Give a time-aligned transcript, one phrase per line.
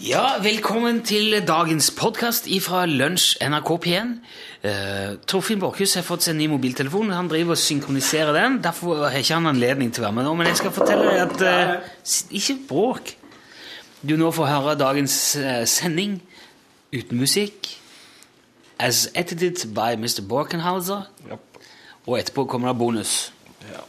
[0.00, 4.12] Ja, velkommen til dagens podkast fra Lunsj NRK P1.
[4.64, 7.10] Uh, Torfinn Borchhus har fått seg ny mobiltelefon.
[7.12, 8.56] Han driver og synkroniserer den.
[8.64, 10.32] Derfor har ikke han anledning til å være med nå.
[10.40, 11.84] Men jeg skal fortelle deg at uh,
[12.32, 13.12] Ikke bråk.
[14.00, 16.22] Du nå får høre dagens uh, sending
[16.96, 17.68] uten musikk.
[18.80, 20.24] As edited by Mr.
[20.24, 21.12] Borkenhauser.
[21.28, 21.44] Yep.
[22.06, 23.34] Og etterpå kommer det bonus.
[23.68, 23.84] Ja.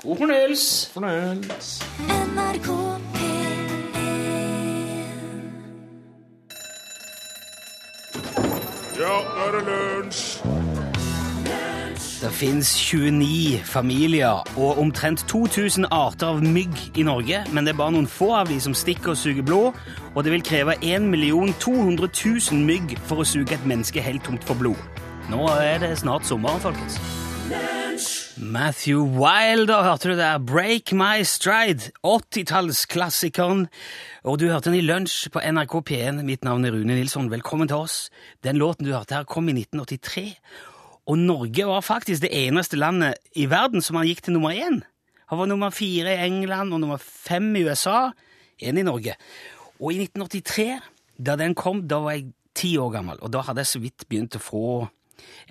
[0.00, 0.90] God fornøyelse.
[0.96, 1.84] Fornøyelse.
[8.98, 10.40] Ja, nå er det lunsj!
[12.18, 17.78] Det fins 29 familier og omtrent 2000 arter av mygg i Norge, men det er
[17.78, 19.78] bare noen få av de som stikker og suger blod,
[20.16, 21.06] og det vil kreve 1
[21.62, 24.82] 200 000 mygg for å suge et menneske helt tomt for blod.
[25.30, 26.98] Nå er det snart sommeren, folkens.
[28.40, 30.38] Matthew Wilder, hørte du der?
[30.38, 33.64] Break My Stride, 80-tallsklassikeren.
[34.22, 36.20] Og du hørte den i lunsj på NRK P1.
[36.22, 37.32] Mitt navn er Rune Nilsson.
[37.32, 37.96] Velkommen til oss.
[38.46, 40.36] Den låten du hørte her, kom i 1983.
[41.10, 44.84] Og Norge var faktisk det eneste landet i verden som han gikk til nummer én.
[45.32, 48.12] Han var nummer fire i England og nummer fem i USA.
[48.62, 49.16] Én i Norge.
[49.80, 50.78] Og i 1983,
[51.18, 54.06] da den kom, da var jeg ti år gammel, og da hadde jeg så vidt
[54.10, 54.68] begynt å få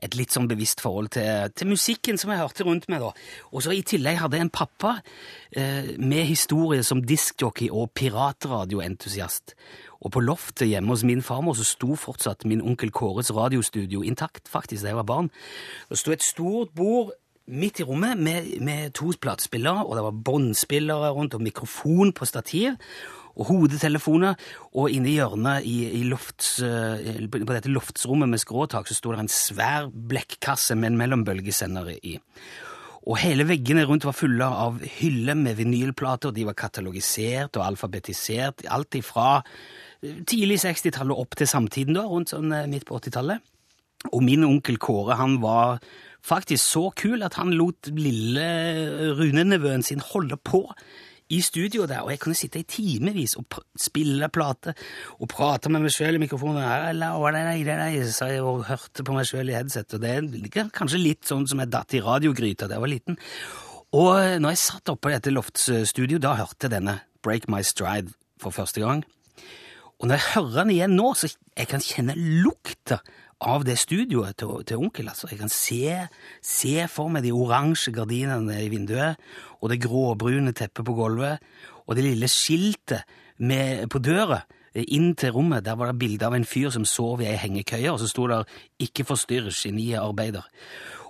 [0.04, 3.04] et litt sånn bevisst forhold til, til musikken som jeg hørte rundt meg.
[3.04, 3.12] da.
[3.52, 4.98] Og så I tillegg hadde jeg en pappa
[5.52, 9.56] eh, med historie som diskjockey og piratradioentusiast.
[10.06, 14.46] Og på loftet hjemme hos min farmor så sto fortsatt min onkel Kåres radiostudio intakt,
[14.50, 15.32] faktisk, da jeg var barn.
[15.90, 17.16] Det sto et stort bord
[17.48, 22.28] midt i rommet med, med to platespillere, og det var båndspillere rundt og mikrofon på
[22.28, 22.76] stativ
[23.38, 24.38] og hodetelefoner,
[24.78, 29.14] og inne i hjørnet i, i lofts, eh, på dette loftsrommet med skråtak så sto
[29.14, 32.18] det en svær blekkasse med en mellombølgesender i.
[33.08, 38.66] Og hele veggene rundt var fulle av hyller med vinylplater, de var katalogisert og alfabetisert,
[38.74, 42.98] alt ifra eh, tidlig 60-tallet og opp til samtiden, da, rundt sånn eh, midt på
[43.00, 43.54] 80-tallet.
[44.14, 45.80] Og min onkel Kåre han var
[46.28, 48.46] faktisk så kul at han lot lille
[49.18, 50.66] runenevøen sin holde på
[51.34, 54.74] i studio der, og jeg kunne sitte i timevis og spille plate
[55.20, 56.62] og prate med meg sjøl i mikrofonen.
[58.48, 61.74] Og hørte på meg sjøl i headset, og det er kanskje litt sånn som jeg
[61.74, 63.20] datt i radiogryta da jeg var liten.
[63.98, 68.12] Og når jeg satt oppe i dette loftsstudio, da hørte jeg denne Break My Stride
[68.40, 69.04] for første gang.
[69.98, 73.00] Og når jeg hører den igjen nå, så jeg kan kjenne lukta
[73.42, 75.09] av det studioet til, til onkel.
[75.09, 75.28] altså.
[75.31, 76.08] Jeg kan se,
[76.42, 79.18] se for meg de oransje gardinene i vinduet,
[79.62, 81.44] og det gråbrune teppet på gulvet,
[81.86, 83.06] og det lille skiltet
[83.38, 84.42] med, på døra
[84.78, 85.66] inn til rommet.
[85.66, 88.28] Der var det bilde av en fyr som sov i ei hengekøye, og så sto
[88.28, 88.44] der
[88.80, 90.46] 'Ikke forstyrr, geniet arbeider'.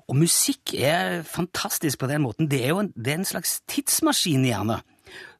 [0.07, 2.47] Og musikk er fantastisk på den måten.
[2.47, 4.81] Det er jo en, det er en slags tidsmaskin, gjerne,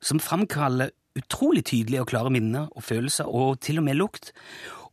[0.01, 4.31] som framkaller utrolig tydelige og klare minner og følelser, og til og med lukt.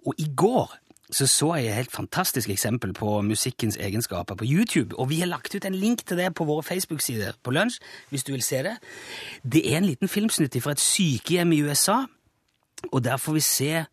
[0.07, 0.77] Og i går
[1.15, 5.31] så så jeg et helt fantastisk eksempel på musikkens egenskaper på YouTube, og vi har
[5.31, 7.79] lagt ut en link til det på våre Facebook-sider på lunsj,
[8.11, 8.75] hvis du vil se det.
[9.43, 12.05] Det er en liten filmsnutt fra et sykehjem i USA,
[12.91, 13.85] og der får vi se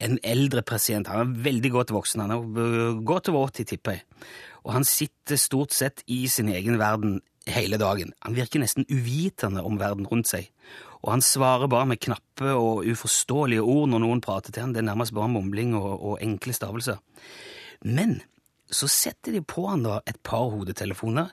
[0.00, 1.10] en eldre pasient.
[1.10, 4.06] Han er veldig godt voksen, han er godt over 80, tipper jeg.
[4.64, 8.12] Og han sitter stort sett i sin egen verden hele dagen.
[8.22, 10.50] Han virker nesten uvitende om verden rundt seg.
[11.00, 14.74] Og han svarer bare med knappe og uforståelige ord når noen prater til han.
[14.74, 17.00] Det er nærmest bare mumling og, og enkle stavelser.
[17.88, 18.18] Men
[18.70, 21.32] så setter de på han da et par hodetelefoner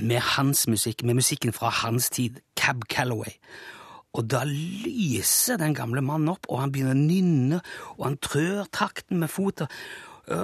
[0.00, 3.32] med hans musikk, med musikken fra hans tid, Cab Calloway.
[4.16, 7.60] Og da lyser den gamle mannen opp, og han begynner å nynne,
[7.98, 9.70] og han trør takten med foten.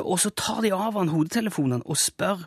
[0.02, 2.46] Og så tar de av han hodetelefonen og spør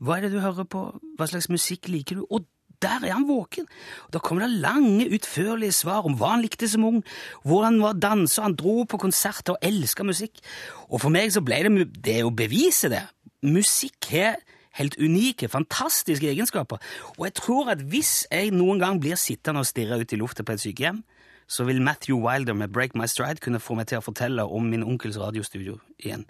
[0.00, 0.80] hva er det du hører på,
[1.18, 2.22] hva slags musikk liker du?
[2.32, 2.46] Og
[2.82, 3.66] der er han våken.
[4.06, 7.02] Og Da kommer det lange, utførlige svar om hva han likte som ung,
[7.44, 10.40] hvor han var danser, han dro på konserter og elska musikk.
[10.88, 13.04] Og for meg så ble det Det er jo beviset, det.
[13.42, 14.36] Musikk har
[14.78, 16.78] helt unike, fantastiske egenskaper.
[17.18, 20.42] Og jeg tror at hvis jeg noen gang blir sittende og stirre ut i lufta
[20.42, 21.02] på et sykehjem,
[21.50, 24.68] så vil Matthew Wilder med Break My Stride kunne få meg til å fortelle om
[24.70, 26.22] min onkels radiostudio igjen.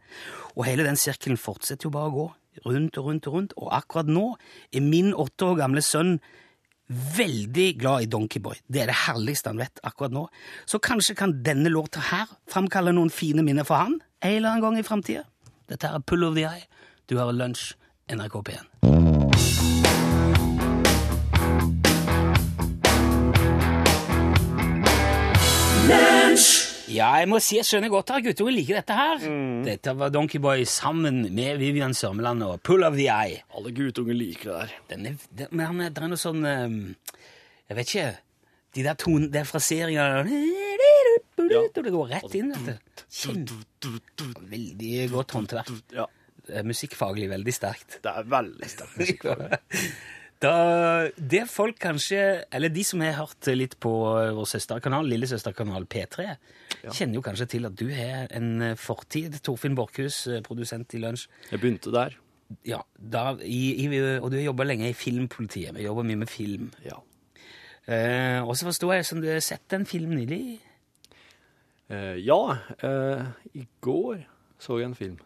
[0.57, 2.27] Og hele den sirkelen fortsetter jo bare å gå,
[2.67, 4.37] rundt og rundt og rundt, og akkurat nå
[4.73, 6.19] er min åtte år gamle sønn
[6.91, 8.55] veldig glad i Donkeyboy.
[8.67, 10.27] Det er det herligste han vet akkurat nå.
[10.67, 14.65] Så kanskje kan denne låta her framkalle noen fine minner for han en eller annen
[14.67, 15.25] gang i framtida.
[15.71, 16.67] Dette her er Pull of the Eye.
[17.09, 17.75] Du har lunsj,
[18.11, 18.67] NRK P1.
[26.91, 29.21] Ja, jeg må si jeg skjønner godt at guttungen liker dette her.
[29.67, 33.43] Dette var Donkeyboy sammen med Vivian Sørmeland og Pull of the Eye.
[33.57, 34.75] Alle guttunger liker det der.
[34.91, 36.79] Den er, den, men det er noe sånn ehm,
[37.71, 38.07] Jeg vet ikke
[38.75, 40.19] De der ton, det er fraseringer
[41.51, 41.63] Ja.
[41.75, 42.51] det går rett inn.
[42.53, 43.05] vet
[43.83, 43.95] du.
[44.51, 45.71] Veldig godt håndverk.
[45.97, 46.07] Ja,
[46.47, 48.01] Det er Musikkfaglig veldig sterkt.
[48.03, 49.27] det er veldig sterkt.
[50.41, 50.55] Da,
[51.17, 53.91] det folk kanskje, eller de som har hørt litt på
[54.37, 56.31] vår søsterkanal, lillesøsterkanal P3,
[56.87, 61.27] kjenner jo kanskje til at du har en fortid, Torfinn Borchhus, eh, produsent i Lunsj.
[61.51, 62.17] Jeg begynte der.
[62.67, 65.77] Ja, da, i, i, og du har jobba lenge i filmpolitiet.
[65.77, 66.73] Vi jobber mye med film.
[66.89, 66.97] Ja.
[67.85, 70.59] Eh, og så forstår jeg som du har sett en film nylig.
[71.91, 72.41] Eh, ja,
[72.81, 73.29] eh,
[73.61, 74.25] i går
[74.61, 75.21] så jeg en film.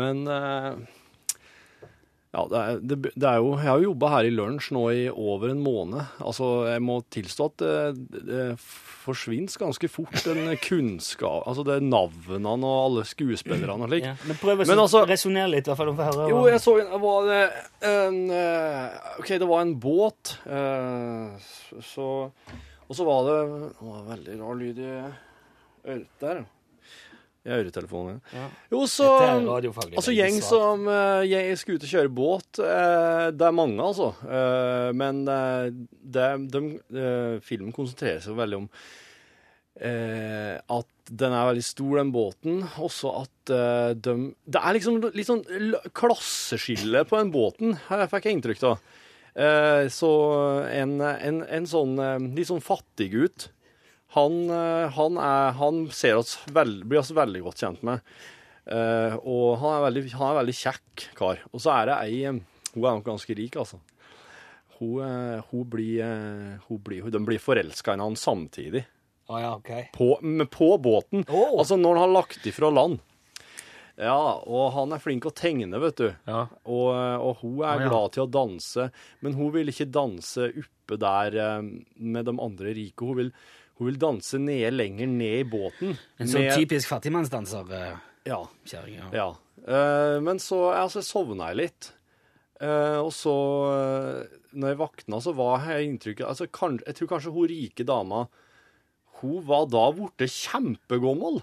[0.00, 0.82] Men eh,
[2.32, 4.82] ja, det er, det, det er jo Jeg har jo jobba her i lunsj nå
[4.96, 6.00] i over en måned.
[6.24, 8.46] Altså, jeg må tilstå at det, det
[9.02, 14.06] forsvinner ganske fort, den kunnskap Altså, det er navnene og alle skuespillerne og slik.
[14.08, 15.92] Ja, men prøv å Men altså- resonnere litt, i hvert fall.
[15.92, 16.28] om høre.
[16.32, 17.42] Jo, jeg så en, var det
[17.90, 20.36] en eh, OK, det var en båt.
[20.46, 21.50] eh,
[21.92, 22.08] så
[22.88, 23.36] Og så var det
[23.76, 24.90] Det var veldig rar lyd i
[25.84, 26.44] øret der.
[27.42, 28.20] I øretelefonen.
[28.30, 28.46] Ja.
[28.70, 29.08] Jo, så
[29.98, 31.26] Altså, gjeng som uh,
[31.58, 34.12] skal ut og kjøre båt, uh, det er mange, altså.
[34.22, 35.70] Uh, men eh,
[36.14, 36.62] det, de,
[36.94, 38.68] eh, filmen konsentrerer seg veldig om
[39.80, 42.60] eh, at den er veldig stor, den båten.
[42.82, 45.42] Også at eh, de Det er liksom litt sånn
[45.96, 48.92] klasseskille på den båten, her fikk jeg inntrykk av.
[49.32, 50.12] Eh, så
[50.68, 53.48] en, en, en sånn eh, litt sånn fattiggutt
[54.12, 58.02] han, eh, han, er, han ser oss veld, blir oss veldig godt kjent med.
[58.62, 61.40] Uh, og han er, veldig, han er veldig kjekk kar.
[61.50, 62.36] Og så er det ei eh,
[62.76, 63.80] Hun er nok ganske rik, altså.
[64.78, 66.02] Hun, hun blir,
[66.66, 68.84] hun blir, De blir forelska i han samtidig.
[69.30, 69.72] Å ja, ok.
[69.94, 70.08] På,
[70.50, 71.26] på båten.
[71.28, 71.58] Oh.
[71.58, 73.02] Altså når han har lagt ifra land.
[74.00, 76.08] Ja, og han er flink å tegne, vet du.
[76.26, 76.46] Ja.
[76.64, 77.90] Og, og hun er Å, ja.
[77.90, 78.88] glad til å danse,
[79.22, 81.36] men hun vil ikke danse oppe der
[81.98, 83.04] med de andre rike.
[83.04, 83.34] Hun vil,
[83.78, 85.96] hun vil danse nede, lenger ned i båten.
[86.20, 87.96] En sånn med- typisk fattigmannsdanser, eh,
[88.26, 88.44] Ja.
[88.64, 89.10] Kjæring, Ja.
[89.12, 89.30] ja.
[89.62, 91.92] Uh, men så altså, sovna jeg litt.
[92.60, 93.32] Uh, og så,
[93.66, 97.84] uh, når jeg våkna, så var jeg inntrykket altså, kan, Jeg tror kanskje hun rike
[97.84, 98.28] dama
[99.20, 101.42] Hun var da blitt kjempegammel.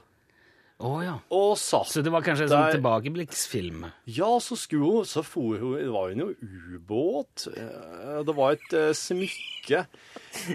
[0.80, 1.14] Å ja.
[1.36, 3.82] Og satt Så det var kanskje en sånn tilbakeblikksfilm?
[4.16, 7.50] Ja, så skulle hun Så for hun Det var jo noe ubåt.
[7.52, 9.82] eh, Det var et uh, smykke.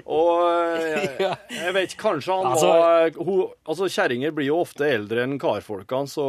[0.09, 4.89] Og eh, jeg, jeg vet kanskje han Altså- var hun, Altså, kjerringer blir jo ofte
[4.89, 6.27] eldre enn karfolkene, så,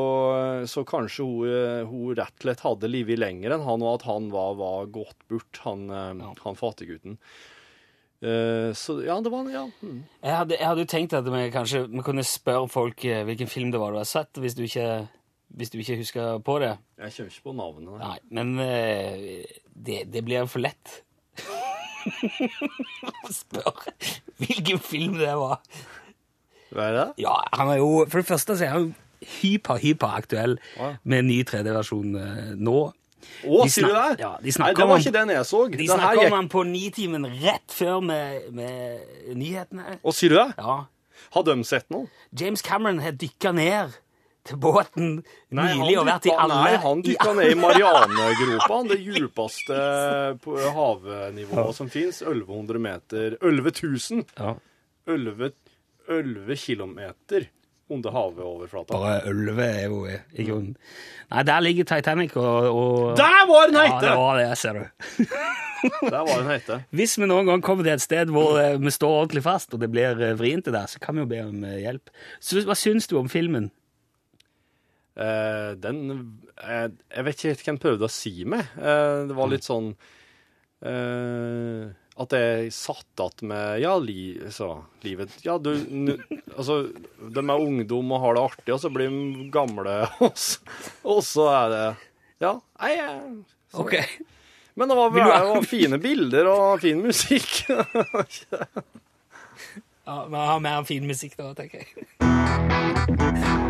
[0.67, 4.27] så kanskje hun, hun rett og slett hadde livet lenger enn han, og at han
[4.33, 6.33] var, var godt bort, han, ja.
[6.43, 7.15] han fattiggutten.
[8.25, 9.65] Eh, Så ja, det var Ja.
[9.81, 9.99] mm.
[10.23, 13.47] Jeg hadde, jeg hadde jo tenkt at vi kanskje vi kunne spørre folk eh, hvilken
[13.51, 15.07] film det var du har sett, hvis du ikke,
[15.55, 16.73] hvis du ikke husker på det.
[16.97, 17.99] Jeg kommer ikke på navnet.
[18.01, 19.43] Nei, men uh,
[19.85, 21.01] det, det blir for lett.
[23.31, 23.85] Spør
[24.41, 25.59] hvilken film det var.
[26.75, 27.05] Hva er det?
[27.23, 30.95] Ja, han er jo, For det første så er han jo hyper, hyperaktuell Ja.
[31.03, 32.79] med en ny 3D-versjon eh, nå.
[33.45, 34.19] Å, De sier du det?
[34.23, 35.61] ja, de Nei, det var ikke den jeg så.
[35.69, 39.99] De snakker gikk- om han på Nitimen rett før med, med nyhetene.
[40.01, 40.47] Å, sier du det?
[40.57, 40.77] Ja.
[41.35, 42.09] Har de sett noe?
[42.35, 43.95] James Cameron har dykka ned
[44.45, 48.99] til båten Nei, nylig og vært i alle Nei, han dykka ned i Marianegropa, det
[49.01, 49.79] djupeste
[50.43, 51.65] på ja.
[51.73, 52.21] som fins.
[52.21, 54.25] 1100 meter 11 000!
[54.37, 54.55] Ja.
[55.09, 55.51] 11,
[56.09, 57.49] 11 kilometer
[57.89, 58.97] under havoverflata.
[58.97, 60.73] Bare ølve er jo i grunnen
[61.29, 65.25] Nei, der ligger Titanic og, og Der var den Ja, det var det, ser du.
[66.01, 66.79] Der var den heite.
[66.97, 69.81] Hvis vi noen gang kommer til et sted hvor eh, vi står ordentlig fast, og
[69.83, 72.09] det blir eh, vrient der, så kan vi jo be om eh, hjelp.
[72.41, 73.69] Så hva syns du om filmen?
[75.15, 75.99] Uh, den
[76.59, 78.65] eh, Jeg vet ikke helt hva han prøvde å si meg.
[78.79, 79.93] Uh, det var litt sånn
[80.83, 84.69] eh, At jeg satt igjen med Ja, li, så,
[85.03, 85.73] livet Ja, du
[86.55, 86.85] Altså,
[87.19, 91.19] de er ungdom og har det artig, og så blir de gamle, og så, og
[91.27, 91.83] så er det
[92.45, 92.53] Ja.
[92.79, 92.95] Nei,
[93.71, 93.97] så, Ok.
[94.75, 97.63] Men det var, det var fine bilder og fin musikk.
[100.05, 103.64] Ja, Vi har mer fin musikk da, tenker jeg.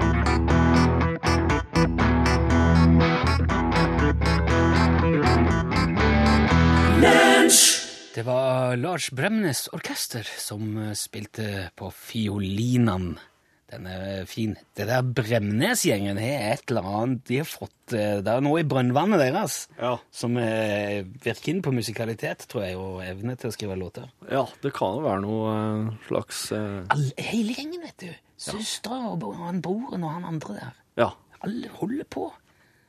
[8.16, 13.18] Det var Lars Bremnes orkester som eh, spilte på fiolinene.
[13.66, 14.52] Den er fin.
[14.78, 18.68] Det der Bremnes-gjengen har et eller annet De har fått eh, Det er noe i
[18.70, 19.96] brønnvannet deres Ja.
[20.14, 24.06] som eh, virker inn på musikalitet, tror jeg, og evne til å skrive låter.
[24.32, 26.86] ja, det kan jo være noe eh, slags uh...
[26.94, 28.14] All, hele gjengen, vet du.
[28.46, 30.80] Søstera og han broren og han andre der.
[31.02, 31.10] Ja.
[31.42, 32.30] Alle holder på.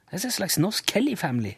[0.06, 1.56] Det er en slags norsk Kelly Family.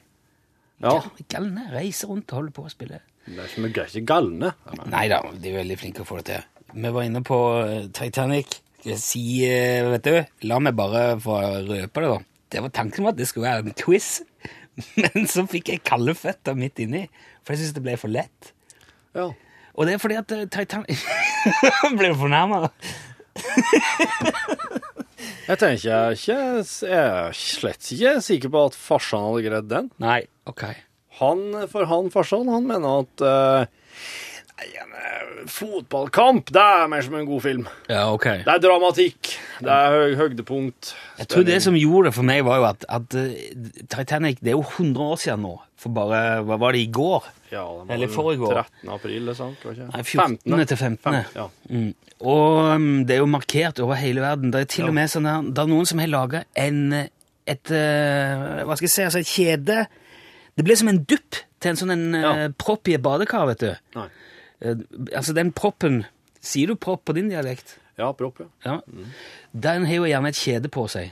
[0.80, 0.94] ja.
[0.94, 3.02] Gal- Galne reiser rundt og holder på å spille.
[3.28, 4.52] Vi er ikke galne.
[4.88, 6.47] Nei da, de er veldig flinke å få det til.
[6.75, 8.61] vi var inne på eh, Titanic.
[8.78, 10.16] Skal jeg si, eh, vet du,
[10.49, 12.18] la meg bare få røpe det, da.
[12.49, 14.23] Det var tanken var at det skulle være en quiz,
[15.02, 17.04] men så fikk jeg kalde føtter midt inni,
[17.42, 18.52] for jeg syntes det ble for lett.
[19.18, 19.28] Ja.
[19.78, 21.04] Og det er fordi at eh, Titanic
[21.99, 22.64] Ble du fornærma?
[25.49, 26.35] Jeg tenker ikke
[26.85, 29.88] Jeg er slett ikke sikker på at farsan hadde greid den.
[30.02, 30.20] Nei,
[30.50, 30.66] ok.
[31.18, 33.76] Han, for han farsan, han mener at eh,
[34.58, 37.66] Nei, en fotballkamp, det er mer som en god film.
[37.87, 38.25] Ja, ok.
[38.42, 39.28] Det er dramatikk.
[39.62, 40.90] Det er høy, høydepunkt.
[41.20, 43.52] Jeg tror det som gjorde det for meg, var jo at, at eh,
[43.87, 45.52] Titanic Det er jo 100 år siden nå.
[45.78, 47.28] For bare Hva var det i går?
[47.52, 48.58] ja, det var Eller forrige år.
[48.82, 48.90] 13.
[48.96, 49.62] april, eller sant?
[49.64, 49.87] Var ikke?
[49.94, 50.66] Nei, 14.
[50.72, 50.98] til 15.
[51.06, 51.46] 15 Ja.
[51.70, 51.92] Mm.
[52.18, 54.50] Og um, det er jo markert over hele verden.
[54.52, 54.90] Det er til Ja.
[54.90, 56.80] og med sånn der, det er noen som har laga en
[57.48, 59.78] et, eh, Hva skal jeg si, altså et kjede
[60.58, 62.32] Det ble som en dupp til en sånn en Ja.
[62.34, 63.70] uh, propp i et badekar, vet du.
[64.60, 64.74] Eh,
[65.14, 66.04] altså den proppen
[66.40, 67.76] Sier du propp på din dialekt?
[67.98, 68.46] Ja, propp, ja.
[68.64, 68.76] Ja.
[69.52, 71.10] Den har jo gjerne et kjede på seg.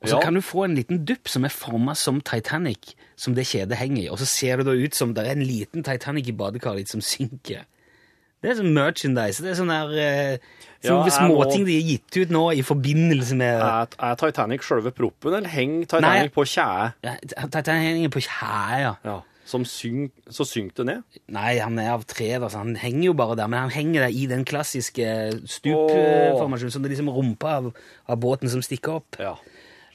[0.00, 0.20] Og så Ja.
[0.24, 4.04] kan du få en liten dupp som er forma som Titanic, som det kjedet henger
[4.04, 4.08] i.
[4.08, 6.88] Og så ser det da ut som det er en liten Titanic i badekaret ditt
[6.88, 7.64] som synker.
[8.42, 9.42] Det er sånn merchandise.
[9.44, 10.38] Det er sånn der eh,
[10.82, 14.16] sånne Ja, jeg småting må- de har gitt ut nå i forbindelse med Er, er
[14.18, 16.32] Titanic selve proppen, eller henger Titanic Nei.
[16.34, 16.46] på?
[16.56, 16.90] Ja,
[17.46, 18.94] Titanic henger på kjære, ja.
[19.06, 19.20] Ja.
[19.44, 21.02] Som synk, så synker det ned?
[21.34, 23.48] Nei, han er av tre, da, så han henger jo bare der.
[23.50, 25.06] Men han henger der i den klassiske
[25.50, 27.72] stupformasjonen, som det er liksom rumpa av,
[28.08, 29.18] av båten som stikker opp.
[29.20, 29.34] Ja.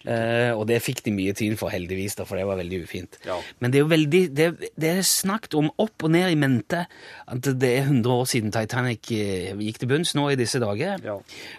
[0.08, 3.18] Eh, og det fikk de mye tyn for, heldigvis, da, for det var veldig ufint.
[3.28, 3.36] Ja.
[3.60, 4.46] Men det er jo veldig Det,
[4.80, 6.86] det er snakket om opp og ned i mente
[7.28, 11.02] at det er 100 år siden Titanic eh, gikk til bunns nå i disse dager.
[11.04, 11.18] Ja.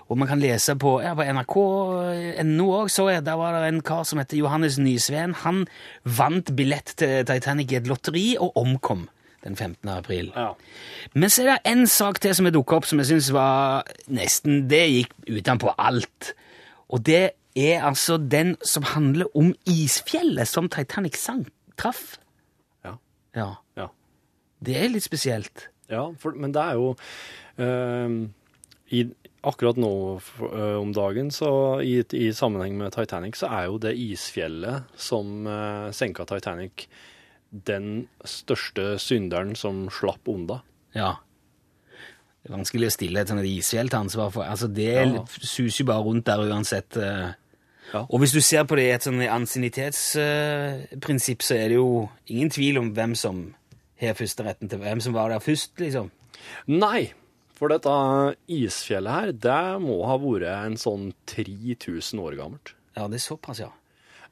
[0.08, 3.84] Og man kan lese på, ja, på nrk.no òg, så jeg, der var det en
[3.84, 5.36] kar som heter Johannes Nysveen.
[5.44, 5.66] Han
[6.04, 9.08] vant billett til Titanic i et lotteri og omkom
[9.44, 9.88] den 15.
[9.92, 10.32] april.
[10.36, 10.54] ja.
[11.14, 13.86] Men så er det en sak til som er dukket opp som jeg syns var
[14.10, 16.32] nesten Det gikk utenpå alt.
[16.88, 21.48] Og det er altså den som handler om isfjellet som Titanic sank,
[21.78, 22.16] traff.
[22.84, 22.96] Ja.
[23.36, 23.48] Ja.
[23.78, 23.88] ja.
[24.64, 25.68] Det er litt spesielt.
[25.88, 26.90] Ja, for, men det er jo
[27.62, 28.18] ehm,
[28.92, 29.04] i,
[29.48, 31.48] Akkurat nå eh, om dagen, så
[31.80, 36.88] i, i sammenheng med Titanic, så er jo det isfjellet som uh, senka Titanic,
[37.48, 40.58] den største synderen som slapp unna.
[40.92, 41.12] Ja.
[42.42, 44.42] Det er vanskelig å stille et sånt isfjell til ansvar for.
[44.50, 45.22] Altså, det Ja.
[45.38, 46.98] suser jo bare rundt der uansett.
[46.98, 47.30] eh.
[47.92, 48.00] Ja.
[48.08, 51.88] Og hvis du ser på det i et sånn ansiennitetsprinsipp, så er det jo
[52.28, 53.34] ingen tvil om hvem som
[54.00, 56.06] har førsteretten til hvem som var der først, liksom.
[56.70, 57.00] Nei,
[57.58, 57.90] for dette
[58.54, 62.68] isfjellet her, det må ha vært en sånn 3000 år gammelt.
[62.98, 63.72] Ja, det er såpass, ja.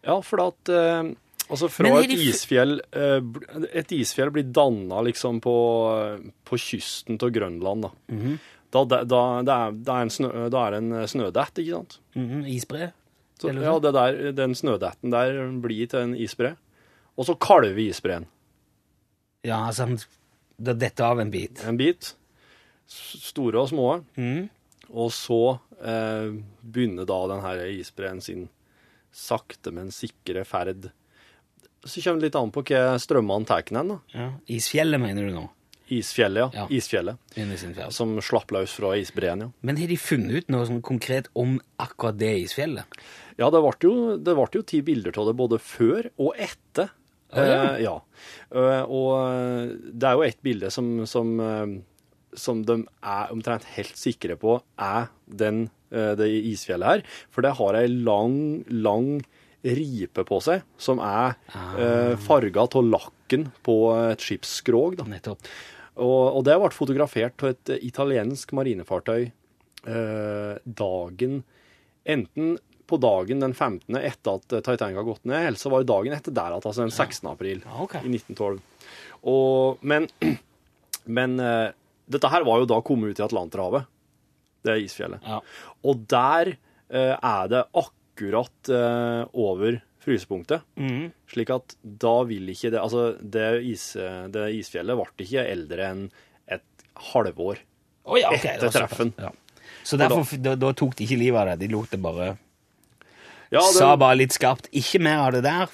[0.06, 1.04] Ja, for at eh,
[1.46, 3.22] Altså, fra et isfjell eh,
[3.78, 5.54] Et isfjell blir danna liksom på,
[6.46, 7.90] på kysten av Grønland, da.
[8.14, 8.32] Mhm.
[8.74, 11.92] Da, da, da, det er, er en snø, da er det en snødett, ikke sant?
[12.18, 12.90] Mhm, Isbre?
[13.36, 13.82] Så, ja, sånn.
[13.84, 16.54] det der, den snødetten der blir til en isbre.
[17.16, 18.26] Og så kalver isbreen
[19.44, 19.86] Ja, altså
[20.56, 21.62] det detter av en bit.
[21.68, 22.14] en bit.
[22.88, 23.88] Store og små.
[24.16, 24.48] Mm.
[24.88, 28.46] Og så eh, begynner da den her isbreen sin
[29.12, 30.90] sakte, men sikre ferd.
[31.84, 33.98] Så kommer det litt an på hva strømmene tar den, da.
[34.14, 34.30] Ja.
[34.56, 35.44] Isfjellet, mener du nå?
[35.92, 36.64] Isfjellet, ja.
[36.64, 36.66] Ja.
[36.74, 37.92] Isfjellet.
[37.94, 39.50] Som slapp løs fra isbreen, ja.
[39.60, 42.98] Men har de funnet ut noe sånn konkret om akkurat det isfjellet?
[43.36, 46.92] Ja, det ble jo, det ble jo ti bilder av det både før og etter.
[47.34, 47.56] Ah, ja.
[47.58, 47.94] Eh, ja.
[48.54, 51.74] Eh, og eh, det er jo ett bilde som, som, eh,
[52.38, 57.18] som de er omtrent helt sikre på er den, eh, det isfjellet her.
[57.34, 58.38] For det har ei lang,
[58.72, 59.18] lang
[59.66, 65.00] ripe på seg, som er uh, farga av lakken på et skipsskrog.
[65.10, 65.48] Nettopp.
[65.96, 71.40] Og, og det ble fotografert av et italiensk marinefartøy eh, dagen
[72.06, 72.54] Enten
[72.86, 73.96] på dagen den 15.
[73.98, 76.84] etter at Titanic har gått ned, eller så var det dagen etter der, at, altså
[76.84, 77.28] den 16.
[77.32, 78.02] april Ja, okay.
[78.06, 78.60] i 1912.
[79.26, 80.06] Og, men
[81.06, 81.70] men eh,
[82.06, 83.86] dette her var jo da kommet ut i Atlanterhavet,
[84.66, 85.22] det isfjellet.
[85.26, 85.40] Ja.
[85.86, 90.66] Og der eh, er det akkurat eh, over frysepunktet.
[90.78, 91.10] Mm.
[91.30, 93.88] Slik at da vil ikke det Altså, det, is,
[94.30, 96.04] det isfjellet ble ikke eldre enn
[96.46, 97.58] et halvår.
[98.06, 99.10] oh, ja, okay, Etter treffen.
[99.18, 99.32] Ja.
[99.86, 101.66] Så derfor, da, da tok de ikke livet av det.
[101.66, 102.36] De lot det bare
[103.50, 103.78] ja, det...
[103.78, 105.70] Sa bare litt skarpt 'ikke mer av det der'.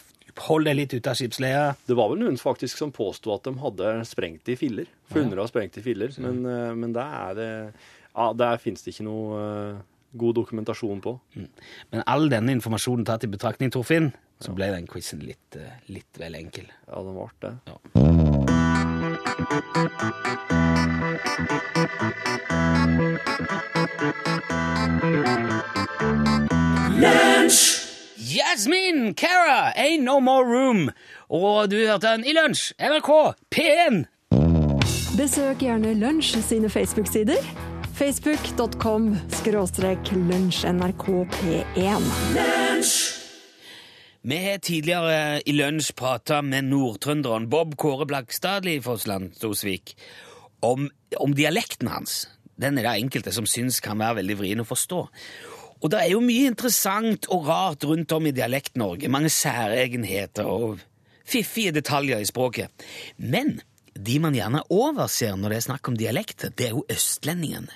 [0.49, 1.65] Hold deg litt ute av skipsleia.
[1.87, 4.87] Det var vel noen faktisk som påsto at de hadde sprengt i filler.
[5.13, 6.09] Funnet og sprengt i filler.
[6.25, 7.51] Men, eh, men der, er det,
[8.17, 9.83] ja, der finnes det ikke noe eh,
[10.17, 11.21] god dokumentasjon på.
[11.37, 11.49] Mm.
[11.93, 16.17] Men all denne informasjonen tatt i betraktning, Torfinn, så ble den quizen litt, eh, litt,
[16.21, 16.73] vel enkel.
[16.89, 17.55] Ja, den ble det.
[17.69, 17.77] Ja.
[27.03, 27.32] Yeah!
[28.43, 30.91] Jasmine Cara, Ain't No More Room.
[31.29, 32.73] Og du hørte den i lunsj.
[32.79, 33.11] NRK
[33.55, 34.05] P1.
[35.17, 37.39] Besøk gjerne Lunsj sine Facebook-sider.
[37.95, 42.03] Facebook.com skråstrek lunsjnrkp1.
[44.23, 49.95] Vi har tidligere i lunsj prata med nordtrønderen Bob Kåre Blakstadli Fossland Storsvik
[50.63, 52.25] om, om dialekten hans.
[52.59, 55.07] Den er det enkelte som syns kan være veldig vrien å forstå.
[55.83, 59.11] Og det er jo mye interessant og rart rundt om i Dialekt-Norge.
[59.11, 60.79] Mange særegenheter og
[61.27, 62.71] fiffige detaljer i språket.
[63.19, 63.57] Men
[63.93, 67.75] de man gjerne overser når det er snakk om dialekter, det er jo østlendingene.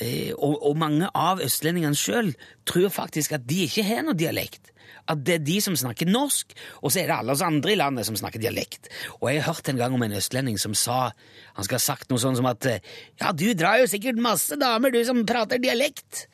[0.00, 2.32] Eh, og, og mange av østlendingene sjøl
[2.68, 4.72] tror faktisk at de ikke har noe dialekt.
[5.10, 7.78] At det er de som snakker norsk, og så er det alle oss andre i
[7.78, 8.86] landet som snakker dialekt.
[9.18, 11.10] Og jeg har hørt en gang om en østlending som sa
[11.56, 12.68] Han skal ha sagt noe sånn som at
[13.20, 16.26] Ja, du drar jo sikkert masse damer, du som prater dialekt.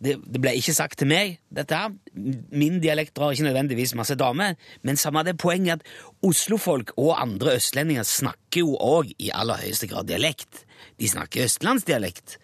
[0.00, 1.92] Det, det ble ikke sagt til meg, dette her.
[2.16, 7.58] Min dialekt drar ikke nødvendigvis masse damer, men samme det poenget at oslofolk og andre
[7.58, 10.64] østlendinger snakker jo òg i aller høyeste grad dialekt.
[11.00, 12.38] De snakker østlandsdialekt,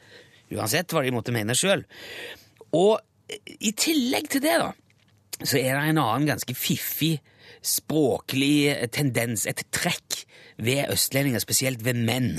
[0.53, 1.87] uansett hva de måtte mene sjøl.
[2.77, 3.01] Og
[3.57, 4.71] i tillegg til det, da,
[5.43, 7.17] så er det en annen ganske fiffig
[7.67, 12.39] språklig tendens, et trekk, ved østlendinger, spesielt ved menn.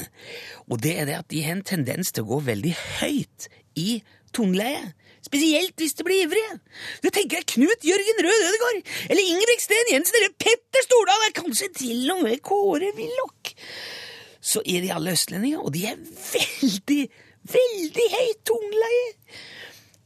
[0.71, 3.45] Og det er det at de har en tendens til å gå veldig høyt
[3.77, 3.99] i
[4.33, 4.93] toneleie.
[5.27, 6.57] Spesielt hvis de blir ivrige.
[7.03, 8.81] Det tenker jeg Knut Jørgen Rød Ødegaard,
[9.11, 13.53] eller Ingebrigt Jensen, eller Petter Stordal, er kanskje til og med Kåre Willoch.
[14.39, 17.03] Så er de alle østlendinger, og de er veldig,
[17.57, 19.07] veldig høyt tungleie.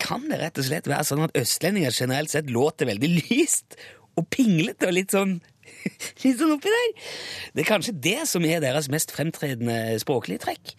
[0.02, 3.78] Kan det rett og slett være sånn at østlendinger generelt sett låter veldig lyst
[4.18, 5.38] og pinglete og litt sånn
[6.24, 6.94] litt sånn oppi der.
[7.56, 10.74] Det er kanskje det som er deres mest fremtredende språklige trekk.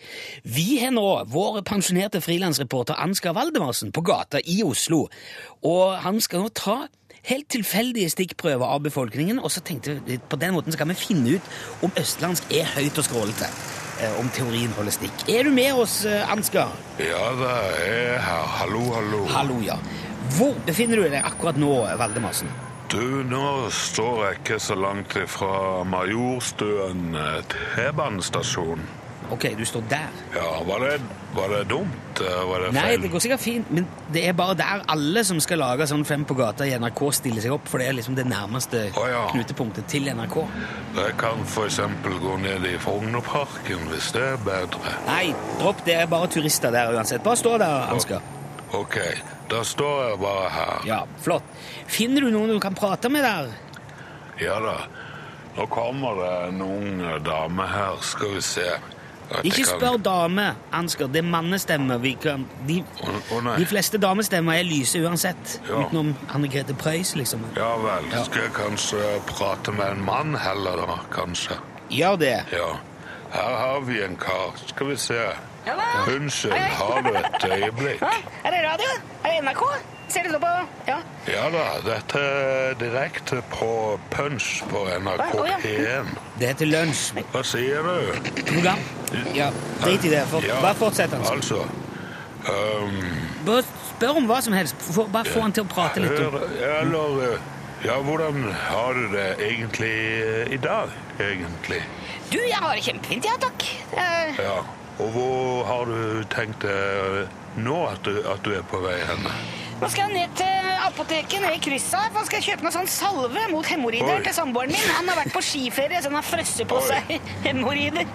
[0.45, 5.07] Vi har nå vår pensjonerte frilansreporter Ansgar Valdemarsen på gata i Oslo,
[5.63, 6.83] og han skal nå ta
[7.29, 11.37] helt tilfeldige stikkprøver av befolkningen, og så tenkte vi på den måten skal vi finne
[11.37, 13.51] ut om østlandsk er høyt og skrålete.
[14.03, 15.23] eh, Om teorien holder stikk.
[15.31, 16.73] Er du med oss, eh, Ansgar?
[16.99, 17.53] Ja, det
[17.87, 18.43] er her.
[18.59, 19.25] Hallo, hallo.
[19.31, 19.77] Hallo, ja.
[20.35, 22.51] Hvor befinner du deg akkurat nå, Valdemarsen?
[22.93, 28.83] Du, nå står jeg ikke så langt ifra Majorstuen eh, T-banestasjon.
[29.33, 30.11] Ok, du står der.
[30.35, 30.99] Ja, var det,
[31.33, 32.21] var det dumt?
[32.21, 33.03] Eh, Var det Nei, feil?
[33.03, 36.27] det går sikkert fint, men det er bare der alle som skal lage sånn Fem
[36.29, 39.25] på gata i NRK, stiller seg opp, for det er liksom det nærmeste oh, ja.
[39.33, 40.37] knutepunktet til NRK.
[40.99, 44.99] Jeg kan eksempel gå ned i Frognerparken hvis det er bedre.
[45.09, 47.25] Nei, dropp det, er bare turister der uansett.
[47.25, 48.21] Bare stå der, Ansgar.
[48.77, 49.01] Ok,
[49.53, 50.81] da står jeg bare her.
[50.89, 51.45] Ja, flott.
[51.93, 53.53] Finner du noen du kan prate med der?
[54.41, 54.79] Ja da.
[55.57, 58.65] Nå kommer det en ung dame her, skal vi se.
[59.33, 61.09] At Ikke kan- spør dame, Ansgar.
[61.09, 61.99] Det er mannestemmer.
[61.99, 65.61] Vi kan, de, Oh, oh, de fleste damestemmer er lyse uansett.
[65.69, 65.79] Ja.
[65.87, 67.41] Utenom Anne Grete Preus, liksom.
[67.57, 68.09] Ja vel.
[68.13, 68.25] Ja.
[68.25, 70.99] Skal jeg kanskje prate med en mann heller, da?
[71.13, 71.57] Kanskje.
[71.91, 72.35] Gjør det.
[72.53, 72.73] Ja.
[73.33, 74.53] Her har vi en kar.
[74.67, 75.21] Skal vi se.
[75.67, 75.75] Ja.
[76.11, 76.69] Unnskyld, Hei.
[76.75, 78.01] har du et øyeblikk?
[78.05, 78.13] Hva?
[78.45, 78.89] Er det radio?
[79.25, 79.63] Er det NRK?
[80.13, 80.49] Ser du så på
[80.89, 80.97] Ja.
[81.31, 83.69] Ja da, dette er direkte på
[84.11, 85.61] Punch på NRK Å, ja.
[85.63, 86.11] P1.
[86.41, 87.23] Det heter lunsj.
[87.33, 88.43] Hva sier du?
[88.51, 88.83] Program.
[89.39, 89.49] Ja,
[89.85, 90.25] drit i det.
[90.33, 91.33] For, Ja, Bare fortsett, altså.
[91.39, 91.63] Altså
[92.51, 92.99] um,
[93.47, 93.63] Bare
[93.95, 94.77] spør om hva som helst.
[94.91, 96.19] For, bare få han til å prate litt.
[96.19, 96.47] om hør,
[96.83, 97.49] Eller eh,
[97.87, 99.95] Ja, hvordan har du det egentlig
[100.27, 100.91] eh, i dag,
[101.23, 101.81] egentlig?
[102.33, 103.69] Du, jeg har det kjempefint, ja, takk.
[103.95, 104.61] Eh, Ja.
[105.03, 109.27] Og hvor har du tenkt deg nå at du, at du er på vei hen?
[109.83, 112.67] Nå skal jeg ned til apoteket nede i krysset her, for nå skal jeg kjøpe
[112.69, 114.93] noe sånn salve mot hemoroider til samboeren min.
[114.95, 116.85] Han har vært på skiferie, så han har frosset på Oi.
[116.87, 118.07] seg hemoroider.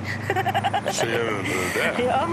[0.95, 1.91] Sier du det?
[2.07, 2.23] Ja,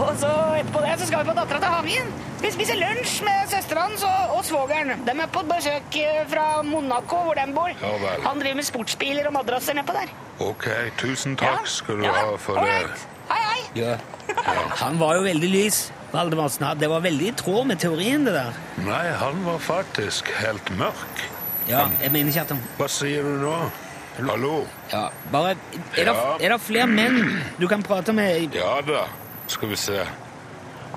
[0.00, 2.12] og så etterpå det så skal vi på dattera til Havien.
[2.42, 5.06] Vi spiser lunsj med søstera hans og, og svogeren.
[5.06, 7.70] De er på besøk eh, fra Monaco, hvor de bor.
[7.78, 8.14] Ja.
[8.26, 10.14] Han driver med sportsbiler og madrasser nedpå der.
[10.42, 10.66] Ok,
[10.98, 12.14] tusen takk skal du ja.
[12.18, 13.13] ha for det.
[13.28, 13.60] Hei, hei.
[13.78, 13.96] Ja.
[14.82, 15.78] Han var jo veldig lys,
[16.14, 16.66] Valdemarsen.
[16.78, 18.58] Det var veldig i tråd med teorien, det der.
[18.86, 21.24] Nei, han var faktisk helt mørk.
[21.68, 23.54] Ja, jeg mener ikke at han Hva sier du nå?
[24.28, 24.66] Hallo?
[24.92, 25.54] ja, Bare
[25.96, 26.36] Er det, Ja.
[26.38, 27.16] er det flere menn
[27.58, 28.52] du kan prate med?
[28.54, 29.06] Ja da,
[29.50, 30.04] skal vi se.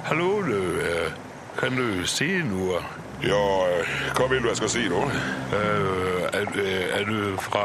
[0.05, 0.59] Hallo, du.
[0.83, 1.11] eh,
[1.57, 2.81] Kan du si noe?
[3.23, 3.39] Ja,
[3.79, 5.01] eh, hva vil du jeg skal si nå?
[5.07, 6.51] Eh, Er,
[6.99, 7.63] er du fra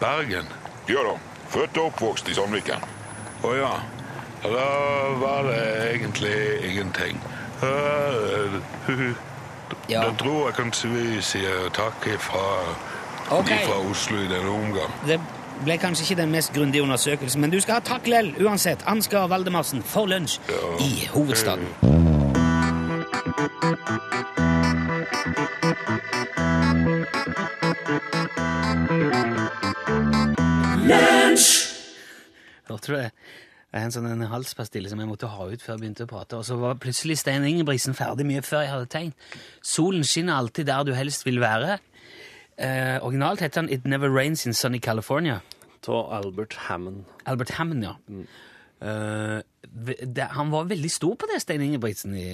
[0.00, 0.46] Bergen?
[0.88, 1.16] Ja da,
[1.52, 2.80] født og oppvokst i Sandviken.
[3.44, 3.74] Å ja.
[4.46, 6.36] Og da var det egentlig
[6.70, 7.20] ingenting.
[9.88, 10.00] Ja.
[10.02, 12.44] Da tror jeg kanskje vi sier takk fra
[13.38, 13.64] okay.
[13.66, 14.92] fra Oslo i denne omgang.
[15.06, 15.18] Det
[15.64, 18.84] ble kanskje ikke den mest grundige undersøkelsen, men du skal ha takk lell uansett.
[18.86, 20.76] Ansgar Valdemarsen for lunsj ja.
[20.80, 21.66] i hovedstaden.
[30.86, 31.50] Lunsj!
[32.68, 33.10] Hørte tror jeg
[33.74, 36.46] en sånn en halspastille som jeg måtte ha ut før jeg begynte å prate, og
[36.46, 39.12] så var plutselig Stein Ingebrigtsen ferdig mye før jeg hadde tegn.
[39.64, 41.78] Solen skinner alltid der du helst vil være.
[42.56, 45.42] Eh, originalt heter han It Never Rains in Sunny California.
[45.86, 47.04] Av Albert Hammond.
[47.26, 47.92] Albert Hammond, ja.
[48.08, 48.26] Mm.
[48.76, 49.40] Uh,
[50.16, 52.26] det, han var veldig stor på det, Stein Ingebrigtsen, i,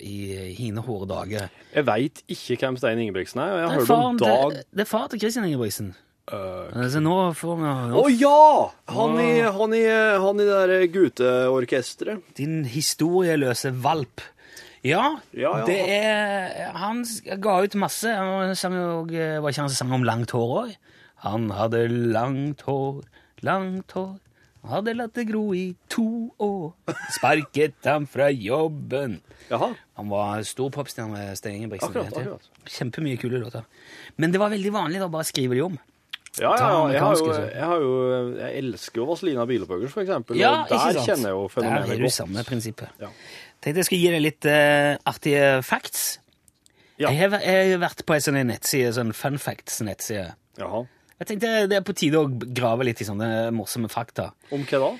[0.00, 1.50] i hine hårde dager.
[1.74, 5.10] Jeg veit ikke hvem Stein Ingebrigtsen er, jeg har hørt om Dag det er far
[5.12, 5.92] til Christian Ingebrigtsen.
[6.30, 8.72] Altså, nå får vi Å ja!
[8.94, 9.82] Han i, han i,
[10.24, 12.22] han i det der guteorkesteret.
[12.38, 14.22] Din historieløse valp.
[14.86, 15.64] Ja, Ja, ja.
[15.68, 17.02] det er Han
[17.44, 18.08] ga ut masse.
[18.16, 20.70] Han sang jo Var ikke han som sang om langt hår òg?
[21.26, 23.02] Han hadde langt hår,
[23.44, 24.14] langt hår.
[24.62, 26.06] Han hadde latt det gro i to
[26.40, 26.72] år.
[27.12, 29.18] Sparket ham fra jobben.
[29.50, 29.70] Jaha.
[30.00, 31.92] Han var stor popstjerne, Stein Ingebrigtsen.
[31.92, 32.32] Akkurat, vet du.
[32.38, 32.72] akkurat.
[32.72, 33.64] Kjempemye kule låter.
[34.16, 35.76] Men det var veldig vanlig da å bare skrive de om.
[36.38, 36.92] Ja, ja, ja.
[36.92, 37.94] Jeg, har jo, jeg, har jo,
[38.38, 40.38] jeg elsker jo Vazelina Bilopphøggers, for eksempel.
[40.38, 41.90] Ja, og der kjenner jeg jo fenomenet godt.
[41.90, 42.14] Der er godt.
[42.14, 43.00] samme prinsippet.
[43.02, 43.10] Ja.
[43.60, 46.04] Tenkte jeg skulle gi deg litt uh, artige facts.
[47.00, 47.10] Ja.
[47.10, 50.28] Jeg, har, jeg har vært på en sånn nettside, sånn fun facts-nettside.
[50.60, 54.30] Jeg tenkte det er på tide å grave litt i sånne morsomme fakta.
[54.54, 54.92] Om hva da?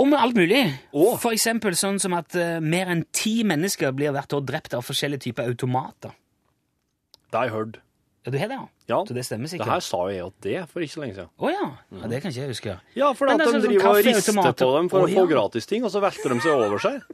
[0.00, 0.62] Om alt mulig.
[0.96, 1.12] Oh.
[1.20, 4.86] For eksempel sånn som at uh, mer enn ti mennesker blir hvert år drept av
[4.86, 6.16] forskjellige typer automater.
[7.28, 7.80] Det har jeg hørt.
[8.20, 8.64] Ja, du har det, ja?
[8.90, 8.98] Ja.
[9.08, 9.66] Så det stemmer sikkert.
[9.66, 11.30] Det her sa jo jeg at det for ikke så lenge siden.
[11.40, 11.68] Å ja.
[11.96, 12.10] ja.
[12.12, 12.74] Det kan ikke jeg huske.
[12.98, 15.24] Ja, for at er de sånn driver og rister på dem for Å, å få
[15.30, 17.00] gratis ting, og så velter de seg over seg.